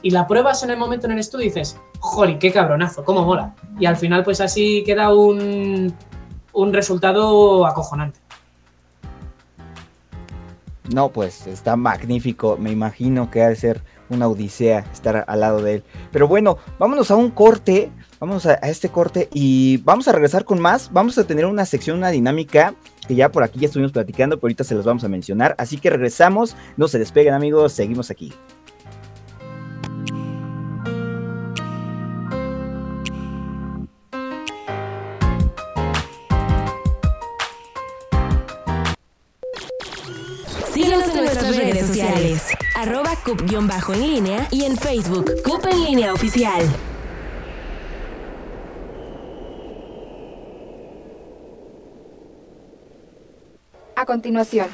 [0.03, 3.25] y, la pruebas en el momento en el estudio y dices, joder, qué cabronazo, cómo
[3.25, 3.55] mola.
[3.79, 5.95] Y al final, pues así queda un,
[6.53, 8.19] un resultado acojonante.
[10.93, 12.57] No, pues está magnífico.
[12.59, 15.85] Me imagino que ha de ser una odisea estar al lado de él.
[16.13, 17.91] Pero bueno, vámonos a un corte.
[18.21, 20.93] Vamos a, a, este corte y vamos a regresar con más.
[20.93, 22.75] Vamos a tener una sección, una dinámica
[23.07, 25.55] que ya por aquí ya estuvimos platicando, pero ahorita se los vamos a mencionar.
[25.59, 26.57] Así que regresamos.
[26.77, 27.73] No se despeguen, amigos.
[27.73, 28.33] Seguimos aquí.
[41.87, 42.49] Sociales.
[42.77, 46.63] Arroba cup-en línea y en Facebook, Cup en línea oficial.
[53.97, 54.69] A continuación.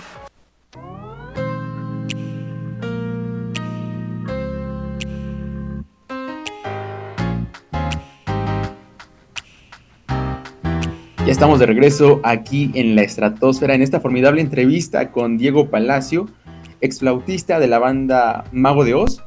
[11.30, 16.28] Ya estamos de regreso aquí en la estratosfera en esta formidable entrevista con Diego Palacio,
[16.80, 19.22] exflautista de la banda Mago de Oz.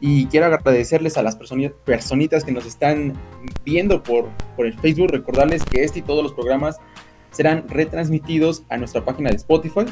[0.00, 3.12] Y quiero agradecerles a las personitas que nos están
[3.62, 6.78] viendo por, por el Facebook, recordarles que este y todos los programas
[7.30, 9.84] serán retransmitidos a nuestra página de Spotify,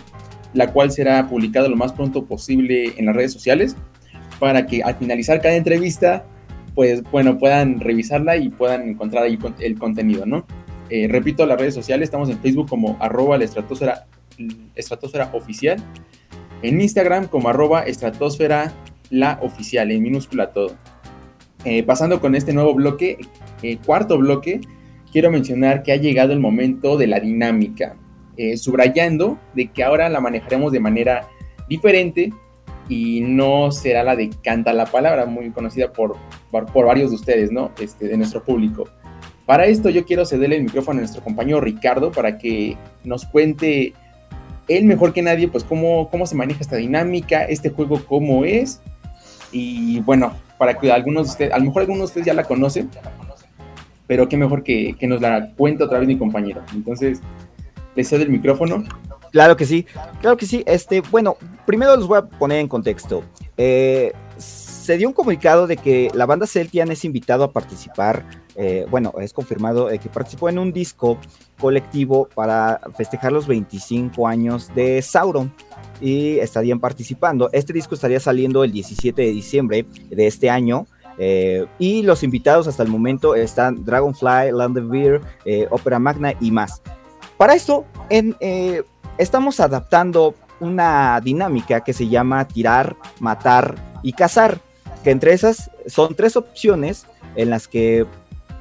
[0.54, 3.76] la cual será publicada lo más pronto posible en las redes sociales,
[4.40, 6.24] para que al finalizar cada entrevista,
[6.74, 10.46] pues bueno, puedan revisarla y puedan encontrar ahí el contenido, ¿no?
[10.94, 14.06] Eh, repito, las redes sociales, estamos en Facebook como arroba la estratosfera,
[15.32, 15.82] oficial
[16.60, 18.74] en Instagram como arroba estratosfera
[19.08, 20.74] la oficial, en minúscula todo.
[21.64, 23.16] Eh, pasando con este nuevo bloque,
[23.62, 24.60] eh, cuarto bloque,
[25.10, 27.96] quiero mencionar que ha llegado el momento de la dinámica,
[28.36, 31.26] eh, subrayando de que ahora la manejaremos de manera
[31.70, 32.34] diferente
[32.90, 36.16] y no será la de canta la palabra, muy conocida por,
[36.50, 37.70] por, por varios de ustedes, ¿no?
[37.80, 38.84] Este, de nuestro público.
[39.52, 43.92] Para esto yo quiero cederle el micrófono a nuestro compañero Ricardo para que nos cuente
[44.66, 48.80] él mejor que nadie, pues cómo, cómo se maneja esta dinámica, este juego cómo es.
[49.52, 52.44] Y bueno, para que algunos de ustedes, a lo mejor algunos de ustedes ya la
[52.44, 52.88] conocen,
[54.06, 56.62] pero qué mejor que, que nos la cuente otra vez mi compañero.
[56.72, 57.20] Entonces,
[57.94, 58.84] le cedo el micrófono.
[59.32, 59.84] Claro que sí,
[60.22, 60.62] claro que sí.
[60.66, 61.36] Este, bueno,
[61.66, 63.22] primero los voy a poner en contexto.
[63.58, 64.14] Eh,
[64.82, 68.24] se dio un comunicado de que la banda Celtian es invitado a participar,
[68.56, 71.18] eh, bueno, es confirmado eh, que participó en un disco
[71.60, 75.54] colectivo para festejar los 25 años de Sauron
[76.00, 77.48] y estarían participando.
[77.52, 80.86] Este disco estaría saliendo el 17 de diciembre de este año.
[81.18, 86.82] Eh, y los invitados hasta el momento están Dragonfly, Landevere, eh, Opera Magna y más.
[87.36, 88.82] Para esto, eh,
[89.18, 94.58] estamos adaptando una dinámica que se llama tirar, matar y cazar,
[95.02, 98.06] que entre esas son tres opciones en las que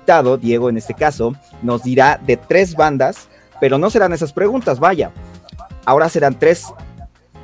[0.06, 3.30] Dado, Diego en este caso, nos dirá de tres bandas,
[3.62, 5.12] pero no serán esas preguntas, vaya.
[5.86, 6.74] Ahora serán tres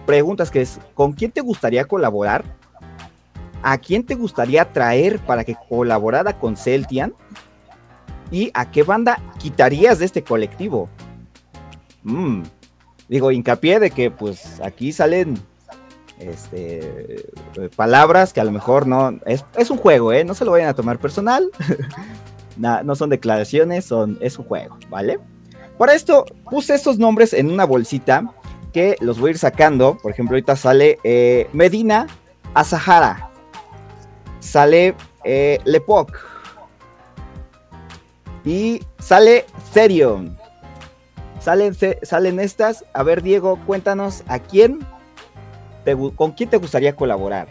[0.06, 2.44] preguntas que es, ¿con quién te gustaría colaborar?
[3.64, 7.14] ¿A quién te gustaría traer para que colaborara con Celtian?
[8.32, 10.90] ¿Y a qué banda quitarías de este colectivo?
[12.04, 12.44] Mm,
[13.08, 15.38] digo, hincapié de que pues aquí salen
[16.20, 17.30] este,
[17.76, 19.20] palabras que a lo mejor no...
[19.26, 20.24] Es, un juego, ¿eh?
[20.24, 21.50] No se lo vayan a tomar personal.
[22.58, 25.20] no son declaraciones, son, es un juego, ¿vale?
[25.78, 28.34] Para esto puse estos nombres en una bolsita
[28.74, 29.98] que los voy a ir sacando.
[29.98, 32.08] Por ejemplo, ahorita sale eh, Medina,
[32.54, 33.30] Asahara.
[34.40, 36.18] Sale eh, Lepoc.
[38.44, 40.38] Y sale Therion.
[41.40, 42.86] Salen, salen estas.
[42.94, 44.80] A ver, Diego, cuéntanos a quién
[45.88, 47.48] te con quién te gustaría colaborar.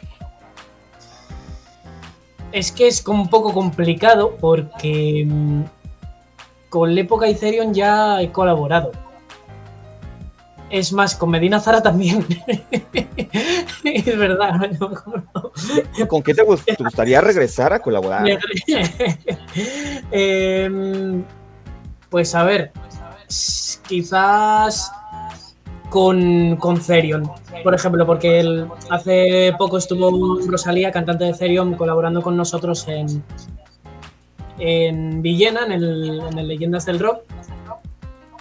[2.53, 5.63] Es que es como un poco complicado porque mm,
[6.69, 8.93] con Lepoca y Therion ya he colaborado.
[10.69, 12.27] Es más, con Medina Zara también.
[13.85, 14.53] es verdad.
[14.79, 15.53] no me acuerdo.
[16.09, 18.27] ¿Con quién te, gus- te gustaría regresar a colaborar?
[20.11, 21.25] Em,
[22.11, 22.73] pues a ver,
[23.89, 24.93] quizás
[25.91, 27.31] con, con Therion,
[27.63, 33.23] por ejemplo, porque el- hace poco estuvo Rosalía, cantante de Therion, colaborando con nosotros en,
[34.59, 37.21] en Villena, en el, en el Leyendas del Rock,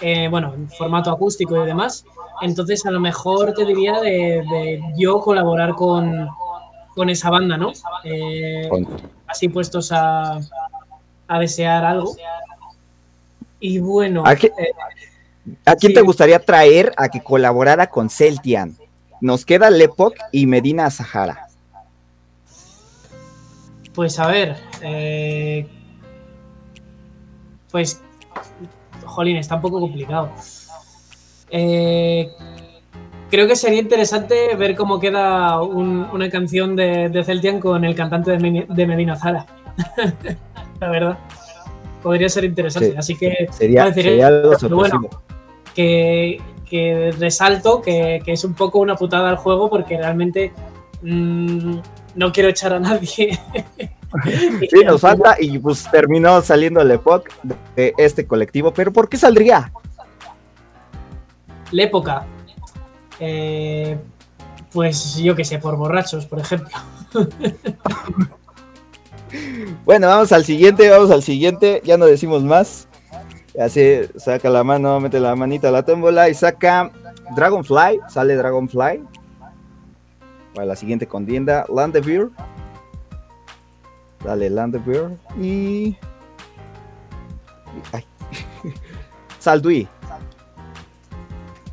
[0.01, 2.05] eh, bueno, en formato acústico y demás.
[2.41, 6.27] Entonces, a lo mejor te diría de, de yo colaborar con,
[6.93, 7.71] con esa banda, ¿no?
[8.03, 8.67] Eh,
[9.27, 10.39] así puestos a,
[11.27, 12.15] a desear algo.
[13.59, 14.71] Y bueno, ¿A qué- eh,
[15.65, 15.93] ¿A quién Sí.
[15.93, 18.75] te gustaría traer a que colaborara con Celtian?
[19.21, 21.41] Nos queda Lepoc y Medina Sahara.
[23.93, 25.65] pues a ver, eh,
[27.71, 28.01] pues,
[29.05, 30.31] jolín, está un poco complicado.
[31.49, 32.29] Eh,
[33.31, 37.95] creo que sería interesante ver cómo queda un- una canción de, de Celtian con el
[37.95, 39.45] cantante de, Medina Zara.
[40.81, 41.17] La verdad.
[42.03, 42.91] Podría ser interesante.
[42.91, 45.09] Sí, Así que Sería, sería algo bueno.
[45.75, 50.51] Que, que resalto que, que es un poco una putada al juego porque realmente
[51.03, 51.77] mm,
[52.15, 53.39] no quiero echar a nadie.
[54.71, 59.17] Sí, nos falta y pues terminó saliendo Lepoc de, de este colectivo, pero ¿por qué
[59.17, 59.73] saldría?
[61.71, 62.25] La época.
[63.19, 63.97] eh,
[64.71, 66.69] pues yo qué sé, por borrachos, por ejemplo.
[69.83, 72.87] Bueno, vamos al siguiente, vamos al siguiente, ya no decimos más.
[73.59, 76.91] Así, saca la mano, mete la manita a la tómbola y saca
[77.35, 79.03] Dragonfly, sale Dragonfly.
[80.53, 82.31] Para la siguiente contienda, Landevir.
[84.23, 85.95] Dale Landevir y...
[87.91, 88.05] Ay.
[89.39, 89.87] Saldui.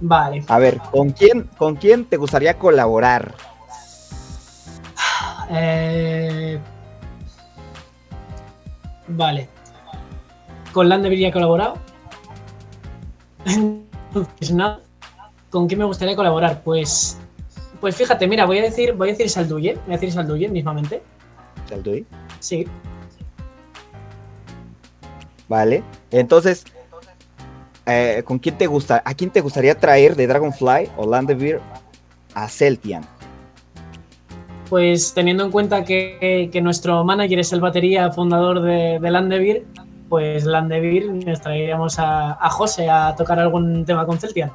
[0.00, 0.44] Vale.
[0.48, 3.34] A ver, ¿con quién, ¿con quién te gustaría colaborar?
[5.50, 6.58] eh,
[9.08, 9.48] vale.
[10.72, 11.74] Con Landevir ya he colaborado.
[14.38, 14.80] Pues nada.
[15.50, 16.62] ¿Con quién me gustaría colaborar?
[16.62, 17.18] Pues.
[17.80, 19.74] Pues fíjate, mira, voy a decir, voy a decir Salduye.
[19.86, 21.02] Voy a decir Salduye mismamente.
[21.68, 22.06] Saldui.
[22.40, 22.66] Sí.
[25.48, 25.82] Vale.
[26.10, 26.64] Entonces,
[27.86, 29.02] eh, ¿con quién te gusta?
[29.04, 31.60] ¿A quién te gustaría traer de Dragonfly o Landevir
[32.34, 33.04] a Celtian?
[34.70, 39.66] Pues teniendo en cuenta que, que nuestro manager es el batería fundador de, de Landevir,
[40.12, 44.52] pues Landevir nos traeríamos a, a José a tocar algún tema con Celtian.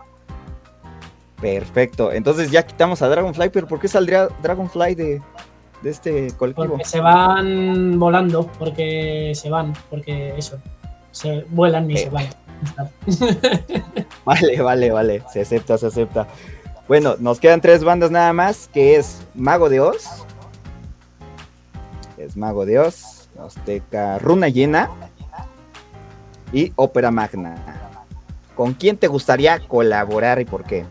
[1.41, 2.11] Perfecto.
[2.11, 5.19] Entonces ya quitamos a Dragonfly, pero ¿por qué saldría Dragonfly de,
[5.81, 6.67] de este colectivo?
[6.67, 10.59] Porque se van volando, porque se van, porque eso,
[11.09, 11.97] se vuelan y Eh.
[11.97, 12.25] se van.
[14.25, 15.23] Vale, vale, vale.
[15.33, 16.27] Se acepta, se acepta.
[16.87, 20.23] Bueno, nos quedan tres bandas nada más, que es Mago de Oz.
[22.19, 24.91] Es Mago de Oz, Azteca Runa Llena
[26.51, 27.55] y Ópera Magna.
[28.55, 30.85] ¿Con quién te gustaría colaborar y por qué?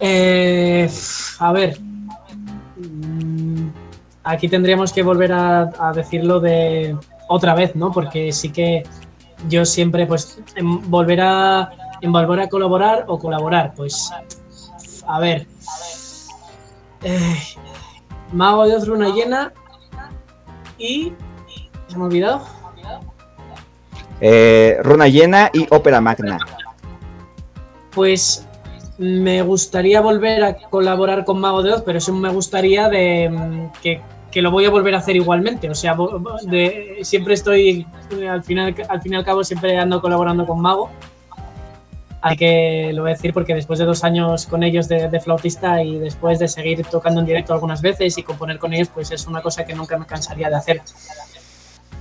[0.00, 0.90] Eh,
[1.38, 1.78] a ver.
[2.76, 3.68] Mm,
[4.24, 6.96] Aquí tendríamos que volver a, decirlo de
[7.28, 7.92] otra vez, ¿no?
[7.92, 8.82] Porque sí que
[9.50, 11.70] yo siempre, pues, en volver a,
[12.02, 14.10] volver a colaborar o colaborar, pues,
[15.06, 15.46] a ver.
[17.02, 17.38] Eh,
[18.32, 19.52] Mago de Oz, Luna Llena
[20.78, 21.12] y...
[21.88, 22.53] ¿Se me ha olvidado?
[24.26, 26.38] Eh, Runa Llena y Ópera Magna.
[27.94, 28.46] Pues
[28.96, 33.72] me gustaría volver a colaborar con Mago de Oz, pero eso me gustaría de mm,
[33.82, 35.68] que, lo voy a volver a hacer igualmente.
[35.68, 35.94] O sea,
[37.02, 37.86] siempre estoy,
[38.18, 40.88] eh, al final, al fin y al cabo, siempre ando colaborando con Mago.
[42.22, 45.20] Así que lo voy a decir porque después de dos años con ellos de, de
[45.20, 49.10] flautista y después de seguir tocando en directo algunas veces y componer con ellos, pues
[49.10, 50.80] es una cosa que nunca me cansaría de hacer.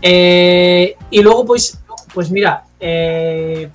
[0.05, 1.79] Eh, y luego, pues,
[2.13, 3.69] pues mira, eh,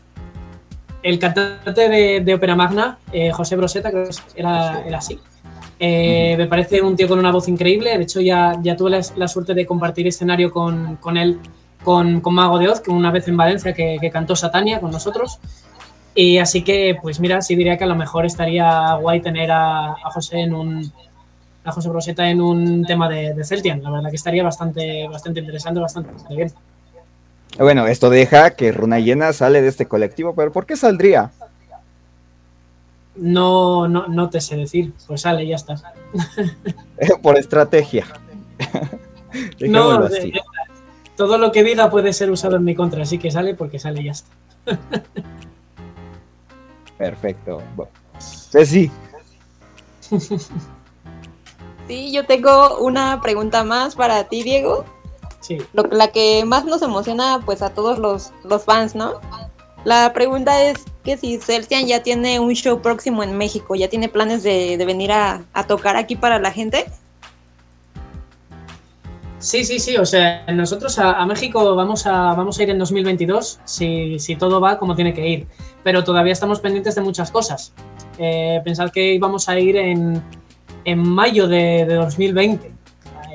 [1.02, 5.18] el cantante de, de Ópera Magna, eh, José Broseta, que era, así.
[5.78, 7.96] Eh, Me parece un tío con una voz increíble.
[7.96, 11.38] De hecho, ya, ya tuve la, la suerte de compartir escenario con, él,
[11.84, 15.38] con, Mago de Oz, que una vez en Valencia que, cantó Satania con nosotros.
[16.14, 19.94] Y así que, pues mira, sí diría que a lo mejor estaría guay tener a,
[20.12, 20.92] José en un,
[21.64, 23.82] a José Roseta en un tema de, de Celtian.
[23.82, 26.52] La verdad que estaría bastante, bastante interesante, bastante bien.
[27.56, 31.30] Bueno, esto deja que Runayena sale de este colectivo, pero ¿por qué saldría?
[33.16, 35.74] No, no, no te sé decir, pues sale, ya está.
[37.22, 38.06] Por estrategia.
[39.60, 40.30] no, así.
[40.30, 40.40] de-
[41.16, 44.02] todo lo que diga puede ser usado en mi contra, así que sale porque sale
[44.02, 44.28] y ya está.
[46.98, 47.60] Perfecto.
[47.74, 47.90] Bueno,
[48.52, 48.90] pues sí,
[51.88, 54.84] Sí, yo tengo una pregunta más para ti, Diego.
[55.40, 55.58] Sí.
[55.72, 59.20] Lo, la que más nos emociona pues a todos los, los fans, ¿no?
[59.84, 64.08] La pregunta es que si Celsian ya tiene un show próximo en México, ya tiene
[64.08, 66.86] planes de, de venir a, a tocar aquí para la gente.
[69.38, 69.96] Sí, sí, sí.
[69.96, 74.36] O sea, nosotros a, a México vamos a, vamos a ir en 2022 si, si
[74.36, 75.46] todo va como tiene que ir.
[75.84, 77.72] Pero todavía estamos pendientes de muchas cosas.
[78.18, 80.22] Eh, pensad que íbamos a ir en,
[80.84, 82.72] en mayo de, de 2020.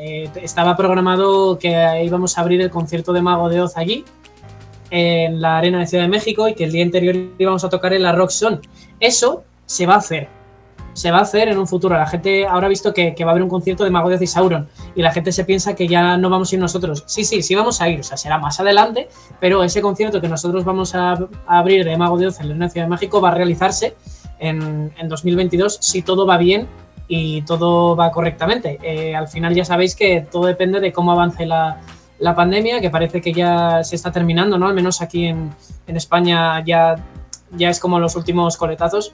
[0.05, 4.03] Eh, estaba programado que íbamos a abrir el concierto de Mago de Oz allí,
[4.89, 7.93] en la Arena de Ciudad de México, y que el día anterior íbamos a tocar
[7.93, 8.59] en la Rock Zone.
[8.99, 10.27] Eso se va a hacer.
[10.91, 11.95] Se va a hacer en un futuro.
[11.95, 14.21] La gente ahora ha visto que, va a haber un concierto de Mago de Oz
[14.21, 17.05] y Sauron y la gente se piensa que ya no vamos a ir nosotros.
[17.07, 19.07] Sí, sí, sí vamos a ir, o sea, será más adelante,
[19.39, 22.87] pero ese concierto que nosotros vamos a, abrir de Mago de Oz en la Ciudad
[22.87, 23.95] de México va a realizarse
[24.37, 26.67] en 2022 si todo va bien
[27.07, 28.79] y todo va correctamente.
[28.81, 31.81] Eh, al final ya sabéis que todo depende de cómo avance la,
[32.19, 34.67] la pandemia, que parece que ya se está terminando, ¿no?
[34.67, 35.51] Al menos aquí en,
[35.87, 36.95] en España ya,
[37.51, 39.11] ya es como los últimos coletazos.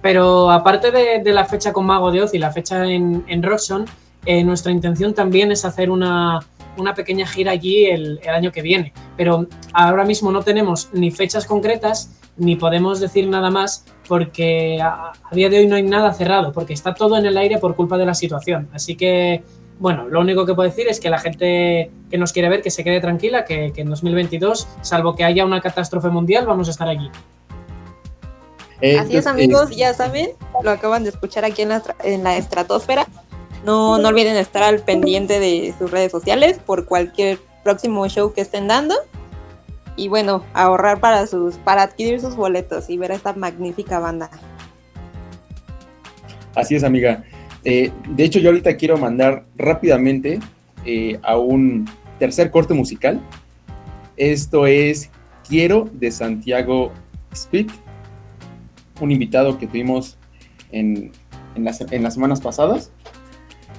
[0.00, 3.86] Pero aparte de, la fecha con Mago de Oz y la fecha en, en Roxon,
[4.26, 6.40] eh, nuestra intención también es hacer una,
[6.76, 8.92] una pequeña gira allí el, el año que viene.
[9.16, 15.12] Pero ahora mismo no tenemos ni fechas concretas ni podemos decir nada más porque a,
[15.12, 17.76] a día de hoy no hay nada cerrado, porque está todo en el aire por
[17.76, 18.68] culpa de la situación.
[18.72, 19.42] Así que,
[19.78, 22.70] bueno, lo único que puedo decir es que la gente que nos quiere ver que
[22.70, 26.70] se quede tranquila, que, que en 2022, salvo que haya una catástrofe mundial, vamos a
[26.72, 27.10] estar allí.
[28.80, 30.30] Eh, Así es, yo- amigos, eh, ya saben,
[30.62, 33.06] lo acaban de escuchar aquí en la, estra- en la estratosfera.
[33.64, 38.40] No, no olviden estar al pendiente de sus redes sociales por cualquier próximo show que
[38.40, 38.94] estén dando.
[39.98, 44.30] Y bueno, ahorrar para sus, para adquirir sus boletos y ver a esta magnífica banda.
[46.54, 47.24] Así es, amiga.
[47.64, 50.38] Eh, de hecho, yo ahorita quiero mandar rápidamente
[50.84, 51.90] eh, a un
[52.20, 53.20] tercer corte musical.
[54.16, 55.10] Esto es
[55.48, 56.92] Quiero de Santiago
[57.32, 57.68] Speed,
[59.00, 60.16] un invitado que tuvimos
[60.70, 61.10] en,
[61.56, 62.92] en las, en las semanas pasadas.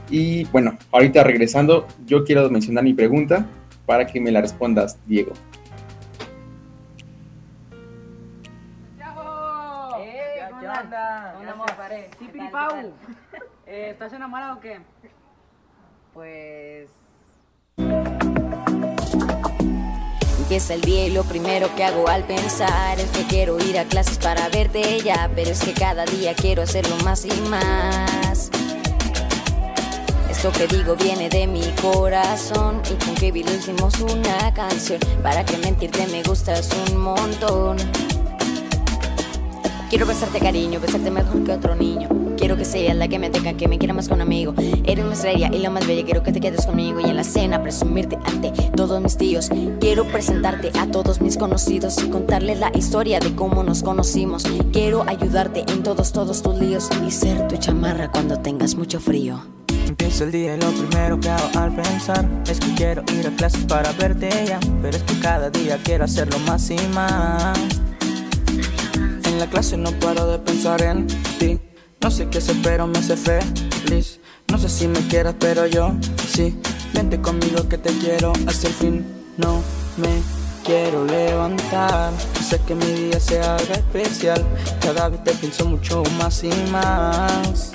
[0.09, 3.47] Y bueno, ahorita regresando, yo quiero mencionar mi pregunta
[3.85, 5.31] para que me la respondas, Diego.
[11.09, 11.33] ¿Qué onda?
[11.33, 11.71] ¿Cómo andamos?
[12.19, 12.93] Pipipau.
[13.65, 14.79] Eh, ¿Estás enamorado o qué?
[16.13, 16.89] Pues...
[20.39, 23.85] Empieza el día y lo primero que hago al pensar es que quiero ir a
[23.85, 28.49] clases para verte ya, pero es que cada día quiero hacerlo más y más.
[30.29, 34.99] Esto que digo viene de mi corazón y con Kevin lo hicimos una canción.
[35.21, 37.77] Para que mentirte me gustas un montón.
[39.89, 42.09] Quiero besarte cariño, besarte mejor que otro niño.
[42.37, 44.53] Quiero que seas la que me tenga, que me quiera más con amigo.
[44.85, 46.99] Eres mi estrella y la más bella, quiero que te quedes conmigo.
[46.99, 49.49] Y en la cena presumirte ante todos mis tíos.
[49.79, 54.43] Quiero presentarte a todos mis conocidos y contarles la historia de cómo nos conocimos.
[54.71, 59.41] Quiero ayudarte en todos, todos tus líos y ser tu chamarra cuando tengas mucho frío.
[59.87, 63.31] Empieza el día y lo primero que hago al pensar es que quiero ir a
[63.31, 67.57] clases para verte ya, pero es que cada día quiero hacerlo más y más.
[69.39, 71.07] En la clase no paro de pensar en
[71.39, 71.57] ti,
[72.01, 74.19] no sé qué hacer pero me hace feliz.
[74.49, 75.93] No sé si me quieras pero yo
[76.27, 76.59] sí,
[76.93, 79.05] vente conmigo que te quiero hasta el fin.
[79.37, 79.61] No
[79.95, 80.09] me
[80.65, 82.11] quiero levantar,
[82.45, 84.43] sé que mi día se haga especial,
[84.81, 87.71] cada vez te pienso mucho más y más.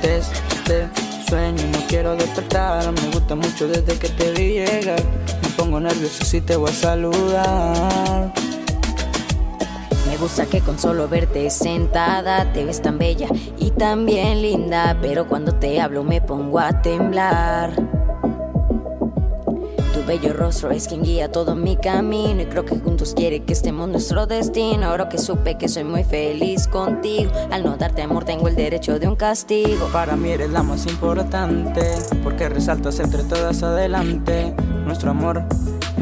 [0.00, 0.88] Desde
[1.28, 2.92] sueño no quiero despertar.
[2.92, 5.02] Me gusta mucho desde que te vi llegar.
[5.42, 8.43] Me pongo nervioso si te voy a saludar
[10.14, 13.26] Me gusta que con solo verte sentada te ves tan bella
[13.58, 17.72] y tan bien linda, pero cuando te hablo me pongo a temblar.
[19.92, 23.54] Tu bello rostro es quien guía todo mi camino y creo que juntos quiere que
[23.54, 24.86] estemos nuestro destino.
[24.86, 29.00] Ahora que supe que soy muy feliz contigo, al no darte amor tengo el derecho
[29.00, 29.88] de un castigo.
[29.92, 31.82] Para mí eres la más importante
[32.22, 34.54] Porque resaltas entre todas adelante
[34.86, 35.44] Nuestro amor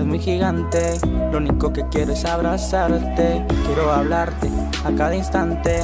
[0.02, 0.98] es muy gigante.
[1.30, 3.44] Lo único que quiero es abrazarte.
[3.66, 4.48] Quiero hablarte
[4.84, 5.80] a cada instante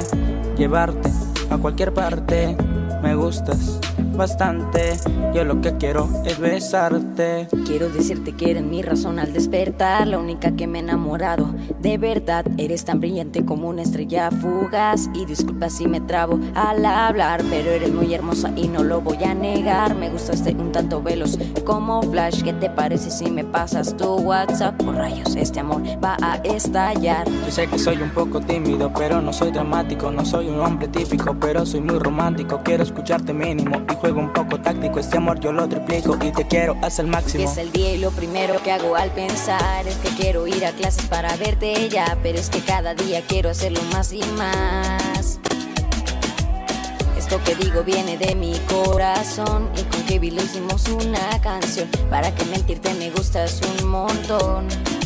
[0.56, 1.10] Llevarte
[1.50, 2.56] a cualquier parte.
[3.02, 3.78] Me gustas
[4.16, 4.96] bastante.
[5.34, 7.48] Yo lo que quiero es besarte.
[7.66, 11.54] Quiero decirte que eres mi razón al despertar, la única que me he enamorado.
[11.80, 15.08] De verdad, eres tan brillante como una estrella fugaz.
[15.14, 19.22] Y disculpa si me trabo al hablar, pero eres muy hermosa y no lo voy
[19.24, 19.94] a negar.
[19.94, 22.42] Me gustaste un tanto veloz como Flash.
[22.42, 24.82] ¿Qué te parece si me pasas tu WhatsApp?
[24.82, 27.28] Por rayos, este amor va a estallar.
[27.44, 30.10] Yo sé que soy un poco tímido, pero no soy dramático.
[30.10, 32.60] No soy un hombre típico, pero soy muy romántico.
[32.64, 34.98] Quiero escucharte mínimo y juego un poco táctico.
[34.98, 37.50] Este amor yo lo triplico y te quiero hasta el máximo.
[37.50, 40.72] Es el día y lo primero que hago al pensar es que quiero ir a
[40.72, 45.38] clases para verte ya, pero es que cada día quiero hacerlo más y más.
[47.16, 51.88] Esto que digo viene de mi corazón y con Kevin le hicimos una canción.
[52.08, 54.97] Para que mentirte me gustas un montón.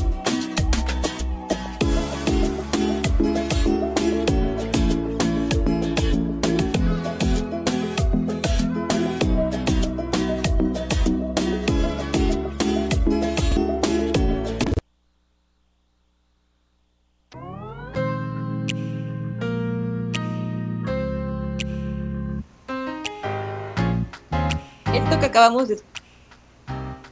[25.33, 25.79] Acabamos de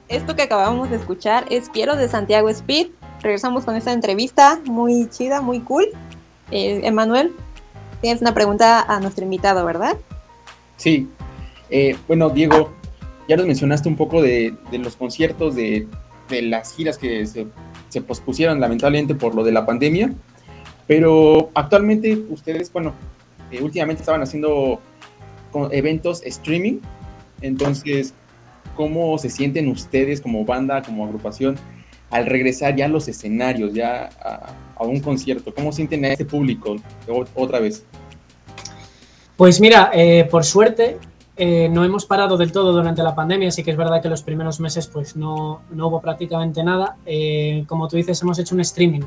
[0.09, 2.89] esto que acabamos de escuchar es Quiero de Santiago Speed.
[3.23, 5.87] Regresamos con esta entrevista muy chida, muy cool.
[6.51, 7.33] Eh, Emanuel,
[8.03, 9.97] tienes una pregunta a nuestro invitado, ¿verdad?
[10.77, 11.09] Sí.
[11.71, 12.73] Eh, bueno, Diego,
[13.27, 15.87] ya nos mencionaste un poco de, los conciertos, de,
[16.29, 17.47] de, las giras que se,
[17.89, 20.13] se, pospusieron lamentablemente por lo de la pandemia,
[20.87, 22.93] pero actualmente ustedes, bueno,
[23.51, 24.81] eh, últimamente estaban haciendo
[25.71, 26.81] eventos streaming,
[27.41, 28.15] entonces,
[28.77, 31.57] ¿cómo se sienten ustedes como banda, como agrupación,
[32.11, 35.55] al regresar ya a los escenarios, ya a, un concierto?
[35.55, 36.77] ¿Cómo sienten a este público
[37.35, 37.85] otra vez?
[39.37, 40.99] Pues mira, eh, por suerte
[41.37, 44.23] eh, no hemos parado del todo durante la pandemia, así que es verdad que los
[44.23, 46.97] primeros meses pues no, no hubo prácticamente nada.
[47.07, 49.03] Eh, como tú dices, hemos hecho un streaming.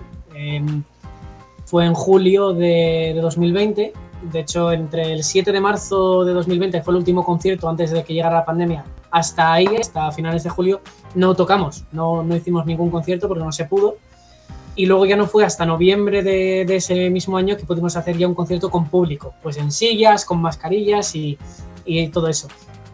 [1.66, 3.94] fue en julio de, de 2020
[4.32, 8.04] de hecho, entre el 7 de marzo de 2020 fue el último concierto antes de
[8.04, 8.86] que llegara la pandemia.
[9.12, 10.82] Hasta ahí, hasta finales de julio,
[11.16, 13.98] no tocamos, no, no hicimos ningún concierto porque no se pudo.
[14.76, 18.18] Y luego ya no fue hasta noviembre de, de, ese mismo año que pudimos hacer
[18.18, 21.38] ya un concierto con público, pues en sillas, con mascarillas y,
[21.86, 22.48] y todo eso.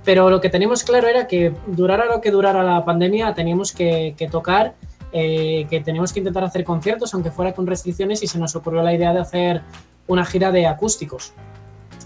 [0.04, 4.14] Pero lo que teníamos claro era que durara lo que durara la pandemia, teníamos que,
[4.18, 4.76] que tocar,
[5.12, 8.84] eh, que teníamos que intentar hacer conciertos, aunque fuera con restricciones, y se nos ocurrió
[8.84, 9.62] la idea de hacer
[10.10, 11.32] una gira de acústicos.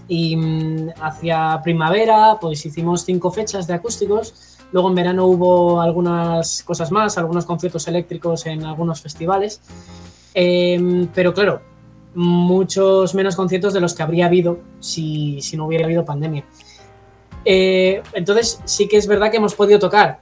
[0.06, 4.58] Y mmm, hacia primavera, pues hicimos cinco fechas de acústicos.
[4.70, 9.60] Luego en verano hubo algunas cosas más, algunos conciertos eléctricos en algunos festivales.
[10.34, 11.60] Eh, pero claro,
[12.14, 16.44] muchos menos conciertos de los que habría habido si, si no hubiera habido pandemia.
[17.44, 20.20] Eh, entonces sí que es verdad que hemos podido tocar.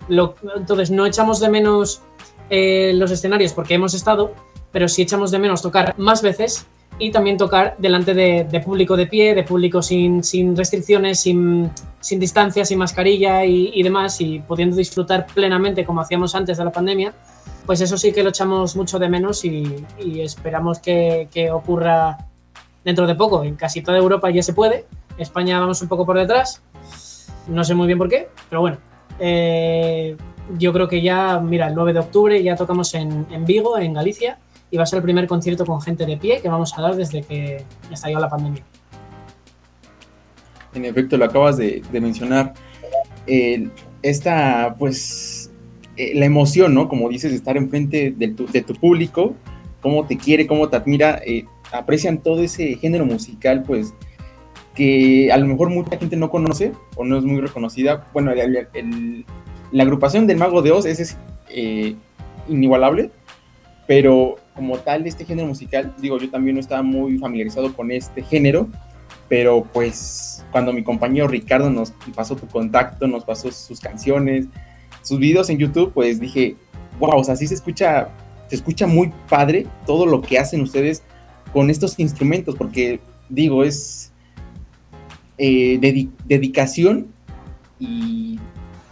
[0.57, 2.03] Entonces no echamos de menos
[2.51, 4.33] eh, los escenarios porque hemos estado,
[4.71, 6.67] pero sí echamos de menos tocar más veces
[6.99, 11.71] y también tocar delante de, público de pie, de público sin, sin restricciones, sin,
[12.01, 16.73] sin, distancia, sin mascarilla y, demás, y pudiendo disfrutar plenamente como hacíamos antes de la
[16.73, 17.13] pandemia,
[17.67, 19.85] pues eso sí que lo echamos mucho de menos y,
[20.21, 22.19] esperamos que, que, ocurra
[22.85, 23.43] dentro de poco.
[23.43, 24.85] En casi toda Europa ya se puede,
[25.19, 26.63] España vamos un poco por detrás,
[27.49, 28.79] no sé muy bien por qué, pero bueno.
[29.19, 30.17] Eh,
[30.59, 33.95] yo creo que ya, mira, el 9 de octubre ya tocamos en, en Vigo, en
[33.95, 34.39] Galicia,
[34.73, 36.97] y va a ser el primer concierto con gente de pie que vamos a dar
[36.97, 38.65] desde que estalló la pandemia.
[40.75, 42.55] En efecto, lo acabas de, mencionar.
[43.27, 43.69] Eh,
[44.01, 45.53] esta, pues,
[45.99, 46.89] eh, la emoción, ¿no?
[46.89, 49.35] Como dices, estar enfrente de tu, de tu público,
[49.83, 53.93] cómo te quiere, cómo te admira, eh, aprecian todo ese género musical, pues,
[54.75, 58.07] que a lo mejor mucha gente no conoce o no es muy reconocida.
[58.15, 61.19] Bueno, la agrupación del Mago de Oz es
[61.51, 61.95] eh,
[62.49, 63.11] inigualable,
[63.87, 68.23] pero como tal este género musical, digo, yo también no estaba muy familiarizado con este
[68.23, 68.69] género,
[69.29, 74.47] pero pues cuando mi compañero Ricardo nos pasó tu contacto, nos pasó sus canciones,
[75.03, 76.57] sus videos en YouTube, pues dije,
[77.01, 78.09] wow, o sea, sí se escucha,
[78.49, 81.03] se escucha muy padre todo lo que hacen ustedes
[81.53, 84.13] con estos instrumentos, porque digo, es
[85.39, 87.09] eh, dedi dedicación
[87.81, 88.39] y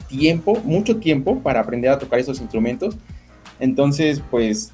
[0.08, 2.96] tiempo, mucho tiempo para aprender a tocar esos instrumentos.
[3.60, 4.72] Entonces, pues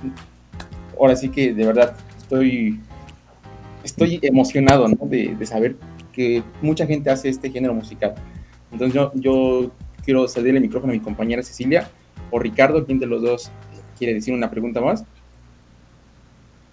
[0.99, 2.81] ahora sí que de verdad estoy,
[3.85, 5.77] estoy emocionado de, saber
[6.13, 8.15] que mucha gente hace este género musical.
[8.73, 9.71] Entonces yo,
[10.05, 11.91] quiero cederle el micrófono a mi compañera Cecilia
[12.31, 13.51] o Ricardo, quien de los dos
[13.99, 15.05] quiere decir una pregunta más.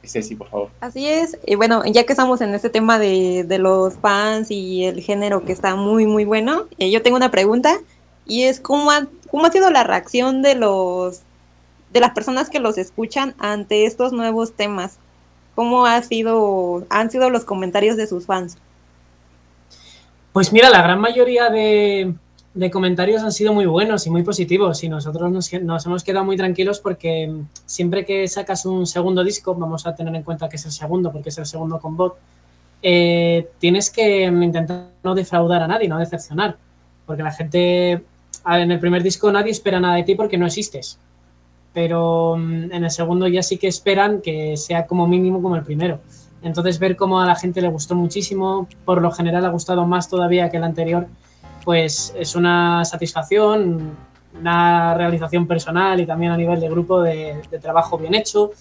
[0.03, 0.69] Ceci, por favor.
[0.81, 1.37] Así es.
[1.45, 5.45] Y bueno, ya que estamos en este tema de, de los fans y el género
[5.45, 7.79] que está muy, muy bueno, eh, yo tengo una pregunta
[8.25, 11.21] y es cómo ha, cómo ha sido la reacción de los
[11.93, 14.97] de las personas que los escuchan ante estos nuevos temas.
[15.55, 18.57] ¿Cómo ha sido, han sido los comentarios de sus fans?
[20.33, 22.15] Pues mira, la gran mayoría de,
[22.71, 26.35] comentarios han sido muy buenos y muy positivos y nosotros nos, nos, hemos quedado muy
[26.35, 27.31] tranquilos porque
[27.67, 31.11] siempre que sacas un segundo disco, vamos a tener en cuenta que es el segundo
[31.11, 32.17] porque es el segundo con bot,
[32.81, 36.57] eh, tienes que intentar no defraudar a nadie, no decepcionar,
[37.05, 40.97] porque la gente, en el primer disco nadie espera nada de ti porque no existes,
[41.73, 45.63] pero mm, en el segundo ya sí que esperan que sea como mínimo como el
[45.63, 45.99] primero.
[46.41, 50.09] Entonces ver cómo a la gente le gustó muchísimo, por lo general ha gustado más
[50.09, 51.07] todavía que el anterior,
[51.63, 53.91] pues es una satisfacción,
[54.39, 58.51] una realización personal y también a nivel de grupo de, de trabajo bien hecho.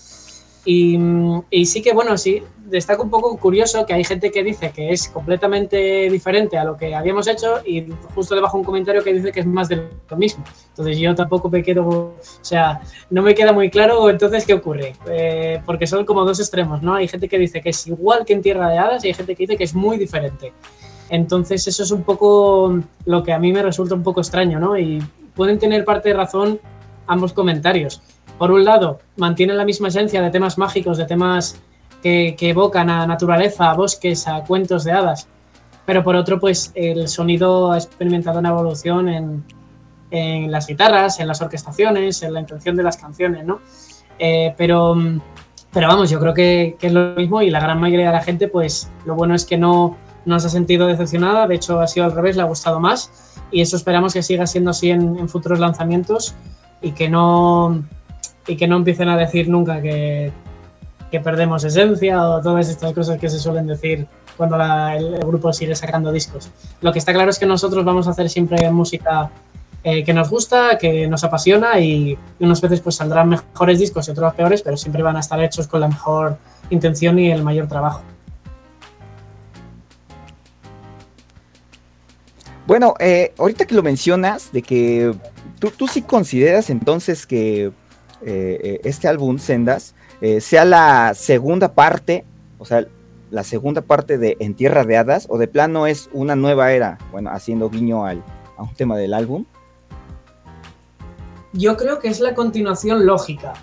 [0.65, 4.91] Y, sí que, bueno, sí, destaca un poco curioso que hay gente que dice que
[4.91, 9.33] es completamente diferente a lo que habíamos hecho y justo debajo un comentario que dice
[9.33, 10.45] que es más de lo mismo.
[10.69, 14.95] Entonces yo tampoco me quedo, o sea, no me queda muy claro entonces qué ocurre,
[15.07, 16.95] eh, porque son como dos extremos, ¿no?
[16.95, 19.35] Hay gente que dice que es igual que en Tierra de Hadas y hay gente
[19.35, 20.53] que dice que es muy diferente.
[21.11, 24.79] Entonces eso es un poco lo que a mí me resulta un poco extraño, ¿no?
[24.79, 25.03] Y
[25.35, 26.59] pueden tener parte de razón
[27.07, 28.01] ambos comentarios.
[28.43, 31.63] Por un lado, mantienen la misma esencia de temas mágicos, de temas
[32.03, 35.29] que, evocan a naturaleza, a bosques, a cuentos de hadas.
[35.87, 39.45] Pero por otro, pues el sonido ha experimentado una evolución en,
[40.11, 43.61] en las guitarras, en las orquestaciones, en la intención de las canciones, ¿no?
[44.19, 44.97] Eh, pero,
[45.73, 48.25] pero vamos, yo creo que, que, es lo mismo y la gran mayoría de la
[48.25, 51.87] gente, pues lo bueno es que no, no se ha sentido decepcionada, de hecho ha
[51.87, 55.17] sido al revés, le ha gustado más y eso esperamos que siga siendo así en,
[55.17, 56.35] en futuros lanzamientos
[56.81, 57.85] y que no
[58.47, 60.33] y que no empiecen a decir nunca que,
[61.11, 65.75] que, perdemos esencia o todas estas cosas que se suelen decir cuando el, grupo sigue
[65.75, 66.51] sacando discos.
[66.81, 69.31] Lo que está claro es que nosotros vamos a hacer siempre música
[69.85, 74.09] eh, que nos gusta, que nos apasiona y, y unas veces pues saldrán mejores discos
[74.09, 76.37] y otros peores, pero siempre van a estar hechos con la mejor
[76.71, 78.03] intención y el mayor trabajo.
[82.67, 85.13] Bueno, eh, ahorita que lo mencionas, de que
[85.59, 87.73] tú, tú sí consideras entonces que
[88.25, 92.25] eh, este álbum, Sendas, eh, sea la segunda parte,
[92.59, 92.87] o sea,
[93.31, 96.99] la segunda parte de En Tierra de Hadas, o de plano es una nueva era,
[97.11, 98.23] bueno, haciendo guiño al,
[98.57, 99.45] a un tema del álbum.
[101.53, 103.55] Yo creo que es la continuación lógica,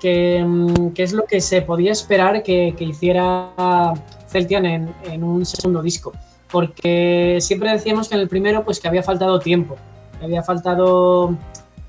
[0.00, 3.94] que, mm, que es lo que se podía esperar que, que hiciera
[4.28, 6.12] Celtian en, en un segundo disco
[6.50, 9.76] porque siempre decíamos que en el primero pues que había faltado tiempo,
[10.22, 11.36] había faltado,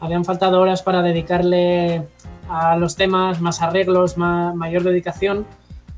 [0.01, 2.03] habían faltado horas para dedicarle
[2.49, 5.45] a los temas, más arreglos, mayor dedicación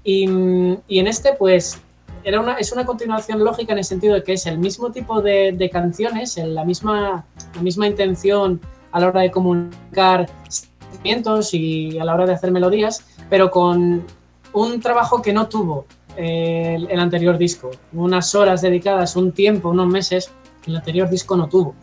[0.03, 1.81] y, en este pues
[2.23, 5.21] era una, es una continuación lógica en el sentido de que es el mismo tipo
[5.21, 7.25] de, canciones, la misma,
[7.55, 12.51] la misma intención a la hora de comunicar sentimientos y a la hora de hacer
[12.51, 14.05] melodías, pero con
[14.53, 15.85] un trabajo que no tuvo
[16.15, 17.71] el, el, anterior disco.
[17.91, 20.31] Unas horas dedicadas, un tiempo, unos meses,
[20.67, 21.73] el anterior disco no tuvo.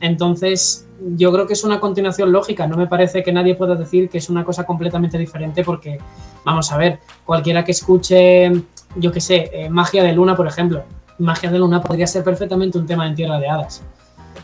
[0.00, 0.86] Entonces,
[1.16, 2.66] yo creo que es una continuación lógica.
[2.66, 5.98] No me parece que nadie pueda decir que es una cosa completamente diferente porque,
[6.44, 8.50] vamos a ver, cualquiera que escuche,
[8.96, 10.84] yo qué sé, eh, Magia de Luna, por ejemplo.
[11.18, 13.82] Magia de Luna podría ser perfectamente un tema en Tierra de Hadas.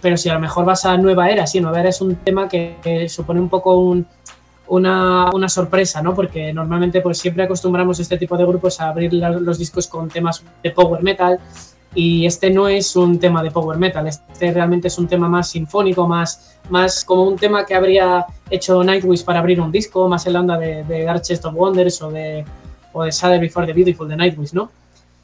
[0.00, 2.48] Pero si a lo mejor vas a Nueva Era, sí, Nueva Era es un tema
[2.48, 4.06] que, supone un poco un,
[4.68, 6.14] una, una, sorpresa, ¿no?
[6.14, 10.42] Porque normalmente pues siempre acostumbramos este tipo de grupos a abrir los discos con temas
[10.62, 11.38] de power metal
[11.94, 15.50] y este no es un tema de power metal, este realmente es un tema más
[15.50, 20.26] sinfónico, más, más como un tema que habría hecho Nightwish para abrir un disco, más
[20.26, 22.44] en la onda de, de Dark Chest of Wonders o de,
[22.92, 24.70] o de Shadow Before the Beautiful de Nightwish, ¿no?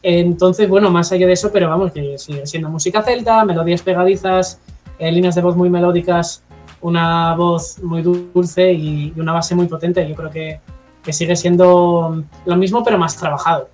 [0.03, 4.61] Entonces, bueno, más allá de eso, pero vamos, que sigue siendo música celta, melodías pegadizas,
[4.99, 6.43] eh, líneas de voz muy melódicas,
[6.81, 10.09] una voz muy dulce y, una base muy potente.
[10.09, 10.61] Yo creo que,
[11.03, 13.69] que, sigue siendo lo mismo, pero más trabajado.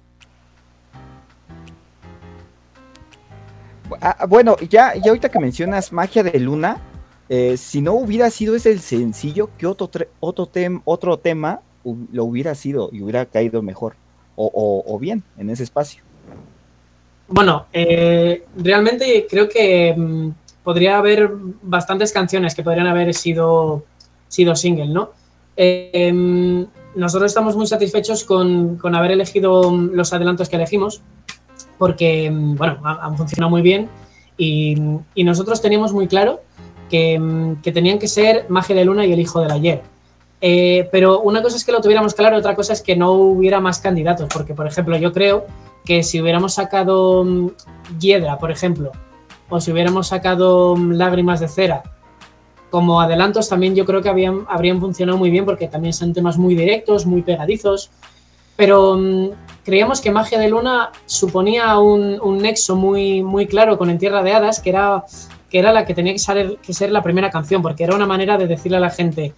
[4.00, 6.80] Ah, bueno, ya, ya ahorita que mencionas Magia de Luna,
[7.28, 10.48] eh, si no hubiera sido ese el sencillo, ¿qué otro, otro,
[10.84, 11.60] otro tema
[12.12, 13.96] lo hubiera sido y hubiera caído mejor?
[14.36, 16.02] O, bien en ese espacio.
[17.28, 20.30] Bueno, eh, realmente creo que mmm,
[20.64, 21.30] podría haber
[21.62, 23.84] bastantes canciones que podrían haber sido,
[24.26, 25.10] sido single, ¿no?
[25.56, 26.66] Eh,
[26.96, 31.00] nosotros estamos muy satisfechos con, con, haber elegido los adelantos que elegimos,
[31.78, 33.88] porque, bueno, han funcionado muy bien
[34.36, 34.76] y,
[35.16, 36.40] nosotros teníamos muy claro
[36.90, 39.82] que, que, tenían que ser Magia de Luna y El Hijo del Ayer.
[40.46, 43.60] Eh, pero una cosa es que lo tuviéramos claro, otra cosa es que no hubiera
[43.60, 45.46] más candidatos, porque por ejemplo yo creo
[45.86, 47.48] que si hubiéramos sacado mm,
[47.98, 48.92] Hiedra, por ejemplo,
[49.48, 51.82] o si hubiéramos sacado mm, Lágrimas de Cera,
[52.68, 56.54] como adelantos también yo creo que habrían funcionado muy bien porque también son temas muy
[56.54, 57.90] directos, muy pegadizos,
[58.56, 59.30] pero mm,
[59.64, 64.22] creíamos que Magia de Luna suponía un, un, nexo muy, muy claro con En Tierra
[64.22, 65.04] de Hadas, que era,
[65.50, 68.06] que era la que tenía que ser, que ser la primera canción, porque era una
[68.06, 69.32] manera de decirle a la gente,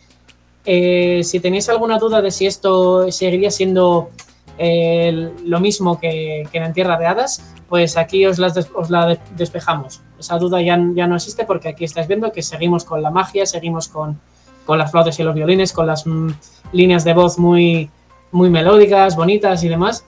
[0.64, 4.10] eh, si tenéis alguna duda de si esto seguiría siendo
[4.58, 9.18] eh, lo mismo que, que, en Tierra de Hadas, pues aquí os, las os la
[9.36, 10.00] despejamos.
[10.18, 13.46] Esa duda ya, ya, no existe porque aquí estáis viendo que seguimos con la magia,
[13.46, 14.20] seguimos con,
[14.64, 16.30] con las flautas y los violines, con las mm,
[16.72, 17.90] líneas de voz muy,
[18.32, 20.04] muy melódicas, bonitas y demás,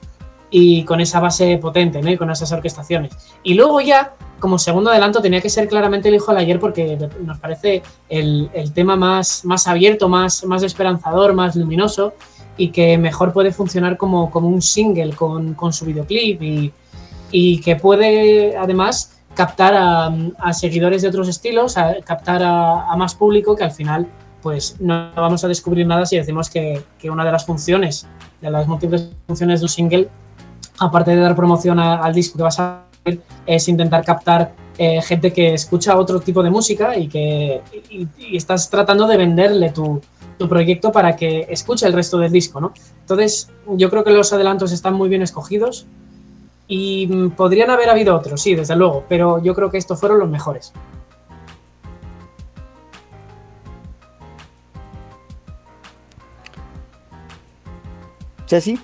[0.51, 3.13] y con esa base potente, con esas orquestaciones.
[3.43, 6.99] Y luego ya, como segundo adelanto, tenía que ser claramente el hijo del ayer porque
[7.25, 12.15] nos parece el, tema más, abierto, más, esperanzador, más luminoso
[12.57, 16.73] y que mejor puede funcionar como, un single con, su videoclip
[17.31, 23.65] y, que puede además captar a, seguidores de otros estilos, captar a, más público que
[23.65, 24.09] al final
[24.43, 28.07] pues no vamos a descubrir nada si decimos que, una de las funciones,
[28.41, 30.09] de las múltiples funciones de un single,
[30.79, 35.33] aparte de dar promoción al disco que vas a ver, es intentar captar eh, gente
[35.33, 37.63] que escucha otro tipo de música y que
[38.33, 40.01] estás tratando de venderle tu,
[40.39, 42.73] tu proyecto para que escuche el resto del disco, ¿no?
[43.01, 45.87] Entonces, yo creo que los adelantos están muy bien escogidos
[46.69, 50.29] y podrían haber habido otros, sí, desde luego, pero yo creo que estos fueron los
[50.29, 50.73] mejores.
[58.49, 58.81] Ceci.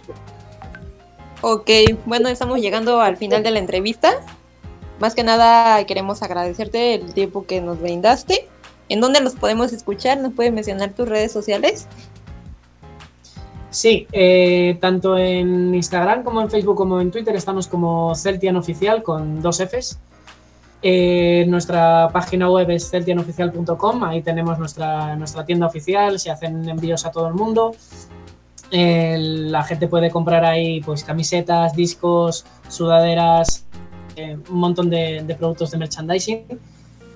[1.41, 1.71] Ok,
[2.07, 4.13] bueno, estamos llegando al final de la entrevista.
[5.01, 8.49] Más que nada queremos agradecerte el tiempo que nos brindaste
[8.89, 10.19] ¿En dónde los podemos escuchar?
[10.21, 11.89] ¿Nos puedes mencionar tus redes sociales?
[13.71, 19.03] Sí, eh, tanto en Instagram como en Facebook como en Twitter estamos como Celtian Oficial
[19.03, 19.99] con dos Fs.
[20.83, 27.07] Eh, nuestra página web es celtianoficial.com, ahí tenemos nuestra, nuestra tienda oficial, se hacen envíos
[27.07, 27.75] a todo el mundo.
[28.77, 33.65] Eh, la gente puede comprar ahí pues camisetas, discos, sudaderas,
[34.17, 36.41] eh, un montón de, productos de merchandising.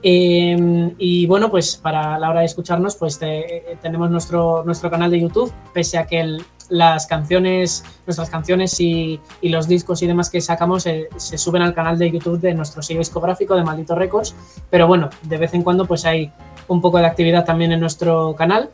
[0.01, 5.11] Eh, y bueno, pues para la hora de escucharnos, pues te, tenemos nuestro, nuestro canal
[5.11, 6.39] de YouTube, pese a que
[6.69, 11.75] las canciones, nuestras canciones y, los discos y demás que sacamos eh, se suben al
[11.75, 14.37] canal de YouTube de nuestro sello discográfico de Maldito Records,
[14.71, 16.31] pero bueno, de vez en cuando pues hay
[16.69, 18.71] un poco de actividad también en nuestro canal.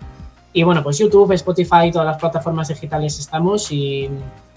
[0.55, 4.09] Y bueno, pues YouTube, Spotify, todas las plataformas digitales estamos y,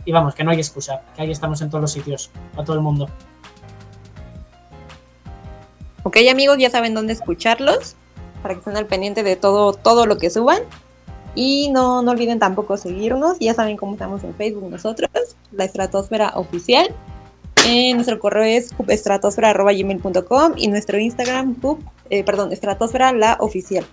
[0.06, 2.76] y vamos, que no hay excusa, que ahí estamos en todos los sitios, a todo
[2.76, 3.10] el mundo.
[6.04, 7.95] Ok, amigos, ya saben dónde escucharlos
[8.41, 10.60] para que estén al pendiente de todo, todo lo que suban.
[11.36, 13.38] Y no, no olviden tampoco seguirnos.
[13.39, 15.10] Ya saben cómo estamos en Facebook nosotros,
[15.52, 16.88] la Estratosfera Oficial.
[17.68, 21.58] Eh, nuestro correo es estratosfera.gmail.com y nuestro Instagram,
[22.10, 23.86] eh, perdón, estratosfera la oficial.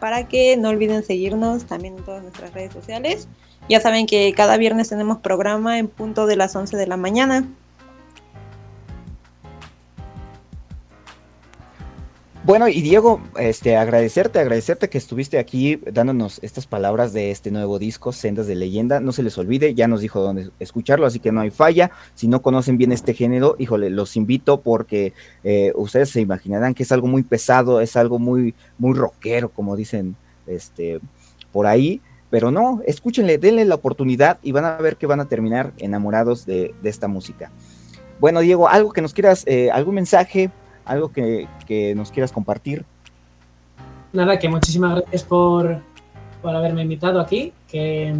[0.00, 3.28] Para que no olviden seguirnos también en todas nuestras redes sociales.
[3.68, 7.46] Ya saben que cada viernes tenemos programa en punto de las 11 de la mañana.
[12.42, 17.78] Bueno, y Diego, este, agradecerte, agradecerte que estuviste aquí dándonos estas palabras de este nuevo
[17.78, 18.98] disco, Sendas de Leyenda.
[18.98, 21.90] No se les olvide, ya nos dijo dónde escucharlo, así que no hay falla.
[22.14, 25.12] Si no conocen bien este género, híjole, los invito porque
[25.44, 29.76] eh, ustedes se imaginarán que es algo muy pesado, es algo muy, muy rockero, como
[29.76, 30.16] dicen
[30.46, 30.98] este,
[31.52, 32.00] por ahí.
[32.30, 36.46] Pero no, escúchenle, denle la oportunidad y van a ver que van a terminar enamorados
[36.46, 37.50] de, esta música.
[38.18, 40.50] Bueno, Diego, algo que nos quieras, eh, algún mensaje,
[40.90, 42.84] algo que, que, nos quieras compartir.
[44.12, 45.78] Nada, que muchísimas gracias por,
[46.42, 48.12] por haberme invitado aquí, que,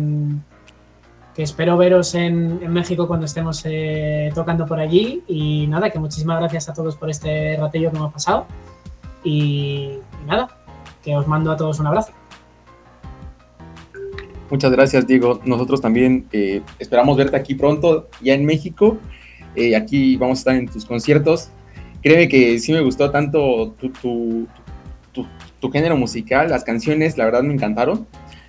[1.35, 5.99] que espero veros en, en, México cuando estemos eh, tocando por allí y nada, que
[5.99, 8.47] muchísimas gracias a todos por este ratillo que hemos pasado
[9.25, 10.49] y, y nada,
[11.03, 12.13] que os mando a todos un abrazo.
[14.49, 15.41] Muchas gracias, Diego.
[15.45, 18.97] Nosotros también eh, esperamos verte aquí pronto, ya en México.
[19.57, 21.51] Eh, aquí vamos a estar en tus conciertos
[22.03, 24.47] créeme que sí me gustó tanto tu, tu,
[25.13, 25.27] tu,
[25.61, 28.07] tu, género musical, las canciones, la verdad me encantaron.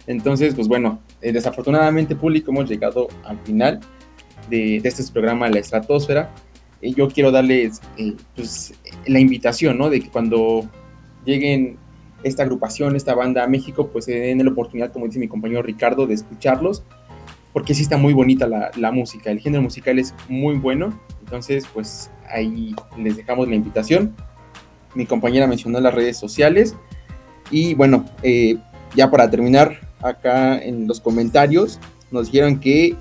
[0.08, 3.80] Entonces, pues bueno, eh, desafortunadamente público hemos llegado al final
[4.49, 6.32] de, de este programa La Estratosfera.
[6.82, 8.74] Eh, yo quiero darles eh, pues,
[9.06, 9.89] la invitación, ¿no?
[9.89, 10.68] De que cuando
[11.26, 11.78] lleguen
[12.24, 15.62] esta agrupación, esta banda a México, pues se den la oportunidad, como dice mi compañero
[15.62, 16.84] Ricardo, de escucharlos,
[17.54, 20.99] porque sí está muy bonita la, la música, el género musical es muy bueno,
[21.32, 24.14] entonces pues ahí les dejamos la invitación.
[24.94, 26.76] Mi compañera mencionó las redes sociales.
[27.50, 28.58] Y bueno, eh,
[28.96, 31.80] ya para terminar, acá en los comentarios
[32.12, 32.98] nos dijeron que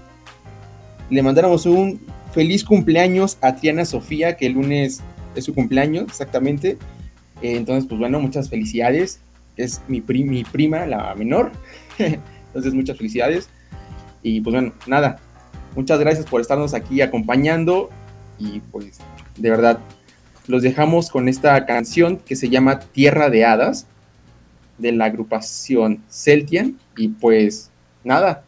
[1.10, 2.00] le mandáramos un
[2.32, 5.00] feliz cumpleaños a Triana Sofía, que el lunes
[5.34, 6.78] es su cumpleaños, exactamente.
[7.42, 9.20] Eh, entonces, pues bueno, muchas felicidades.
[9.56, 11.50] Es mi, mi prima, la menor.
[11.98, 13.48] entonces, muchas felicidades.
[14.22, 15.18] Y pues bueno, nada.
[15.74, 17.90] Muchas gracias por estarnos aquí acompañando.
[18.40, 18.98] Y pues,
[19.36, 19.78] de verdad,
[20.46, 23.86] los dejamos con esta canción que se llama Tierra de Hadas
[24.78, 26.78] de la agrupación Celtian.
[26.96, 27.70] Y pues,
[28.02, 28.42] nada.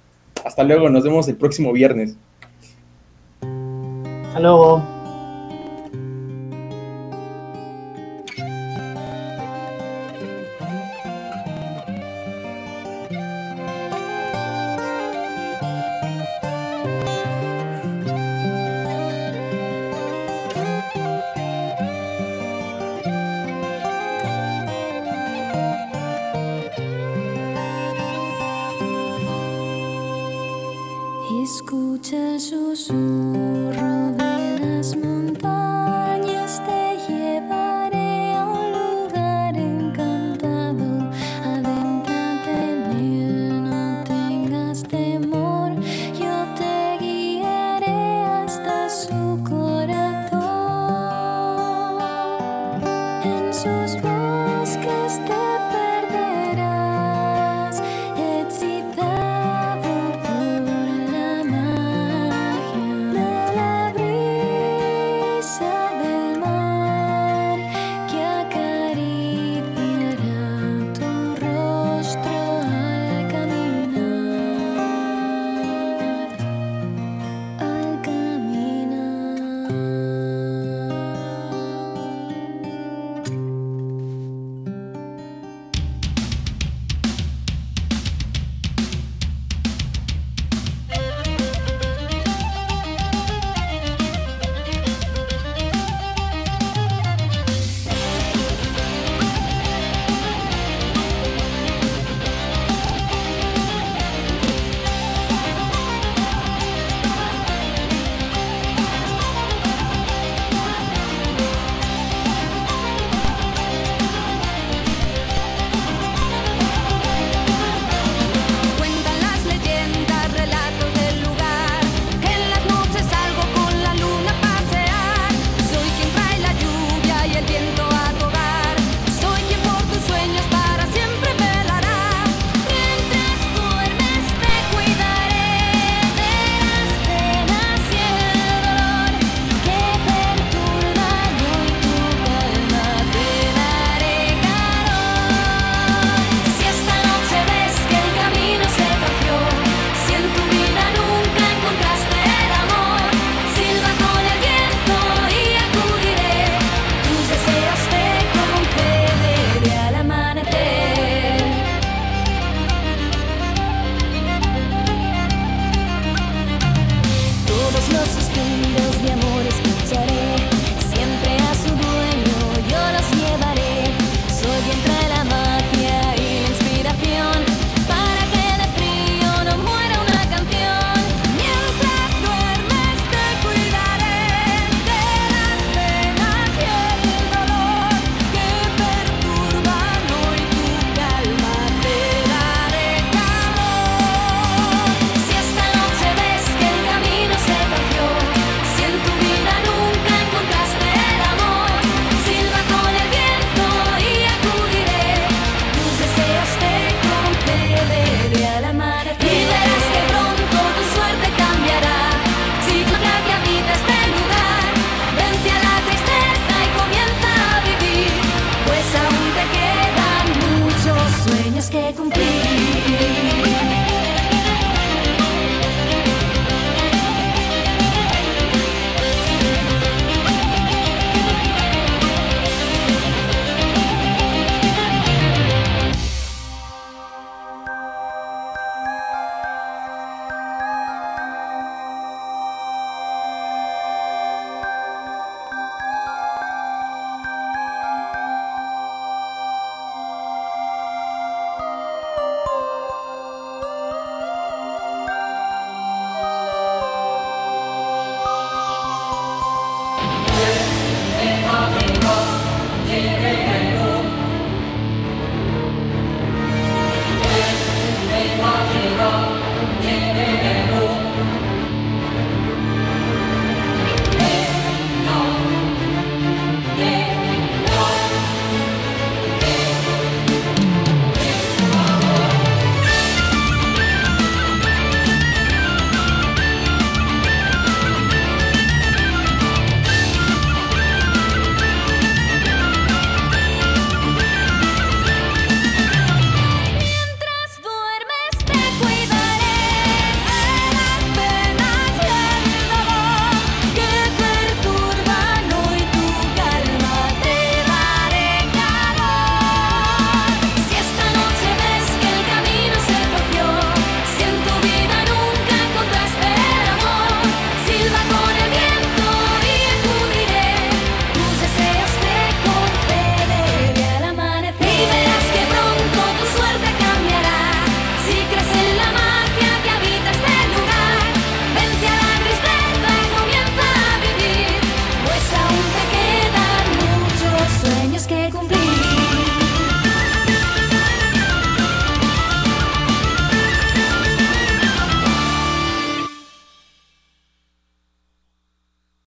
[0.45, 2.16] Hasta luego, nos vemos el próximo viernes.
[3.40, 5.01] Hasta luego.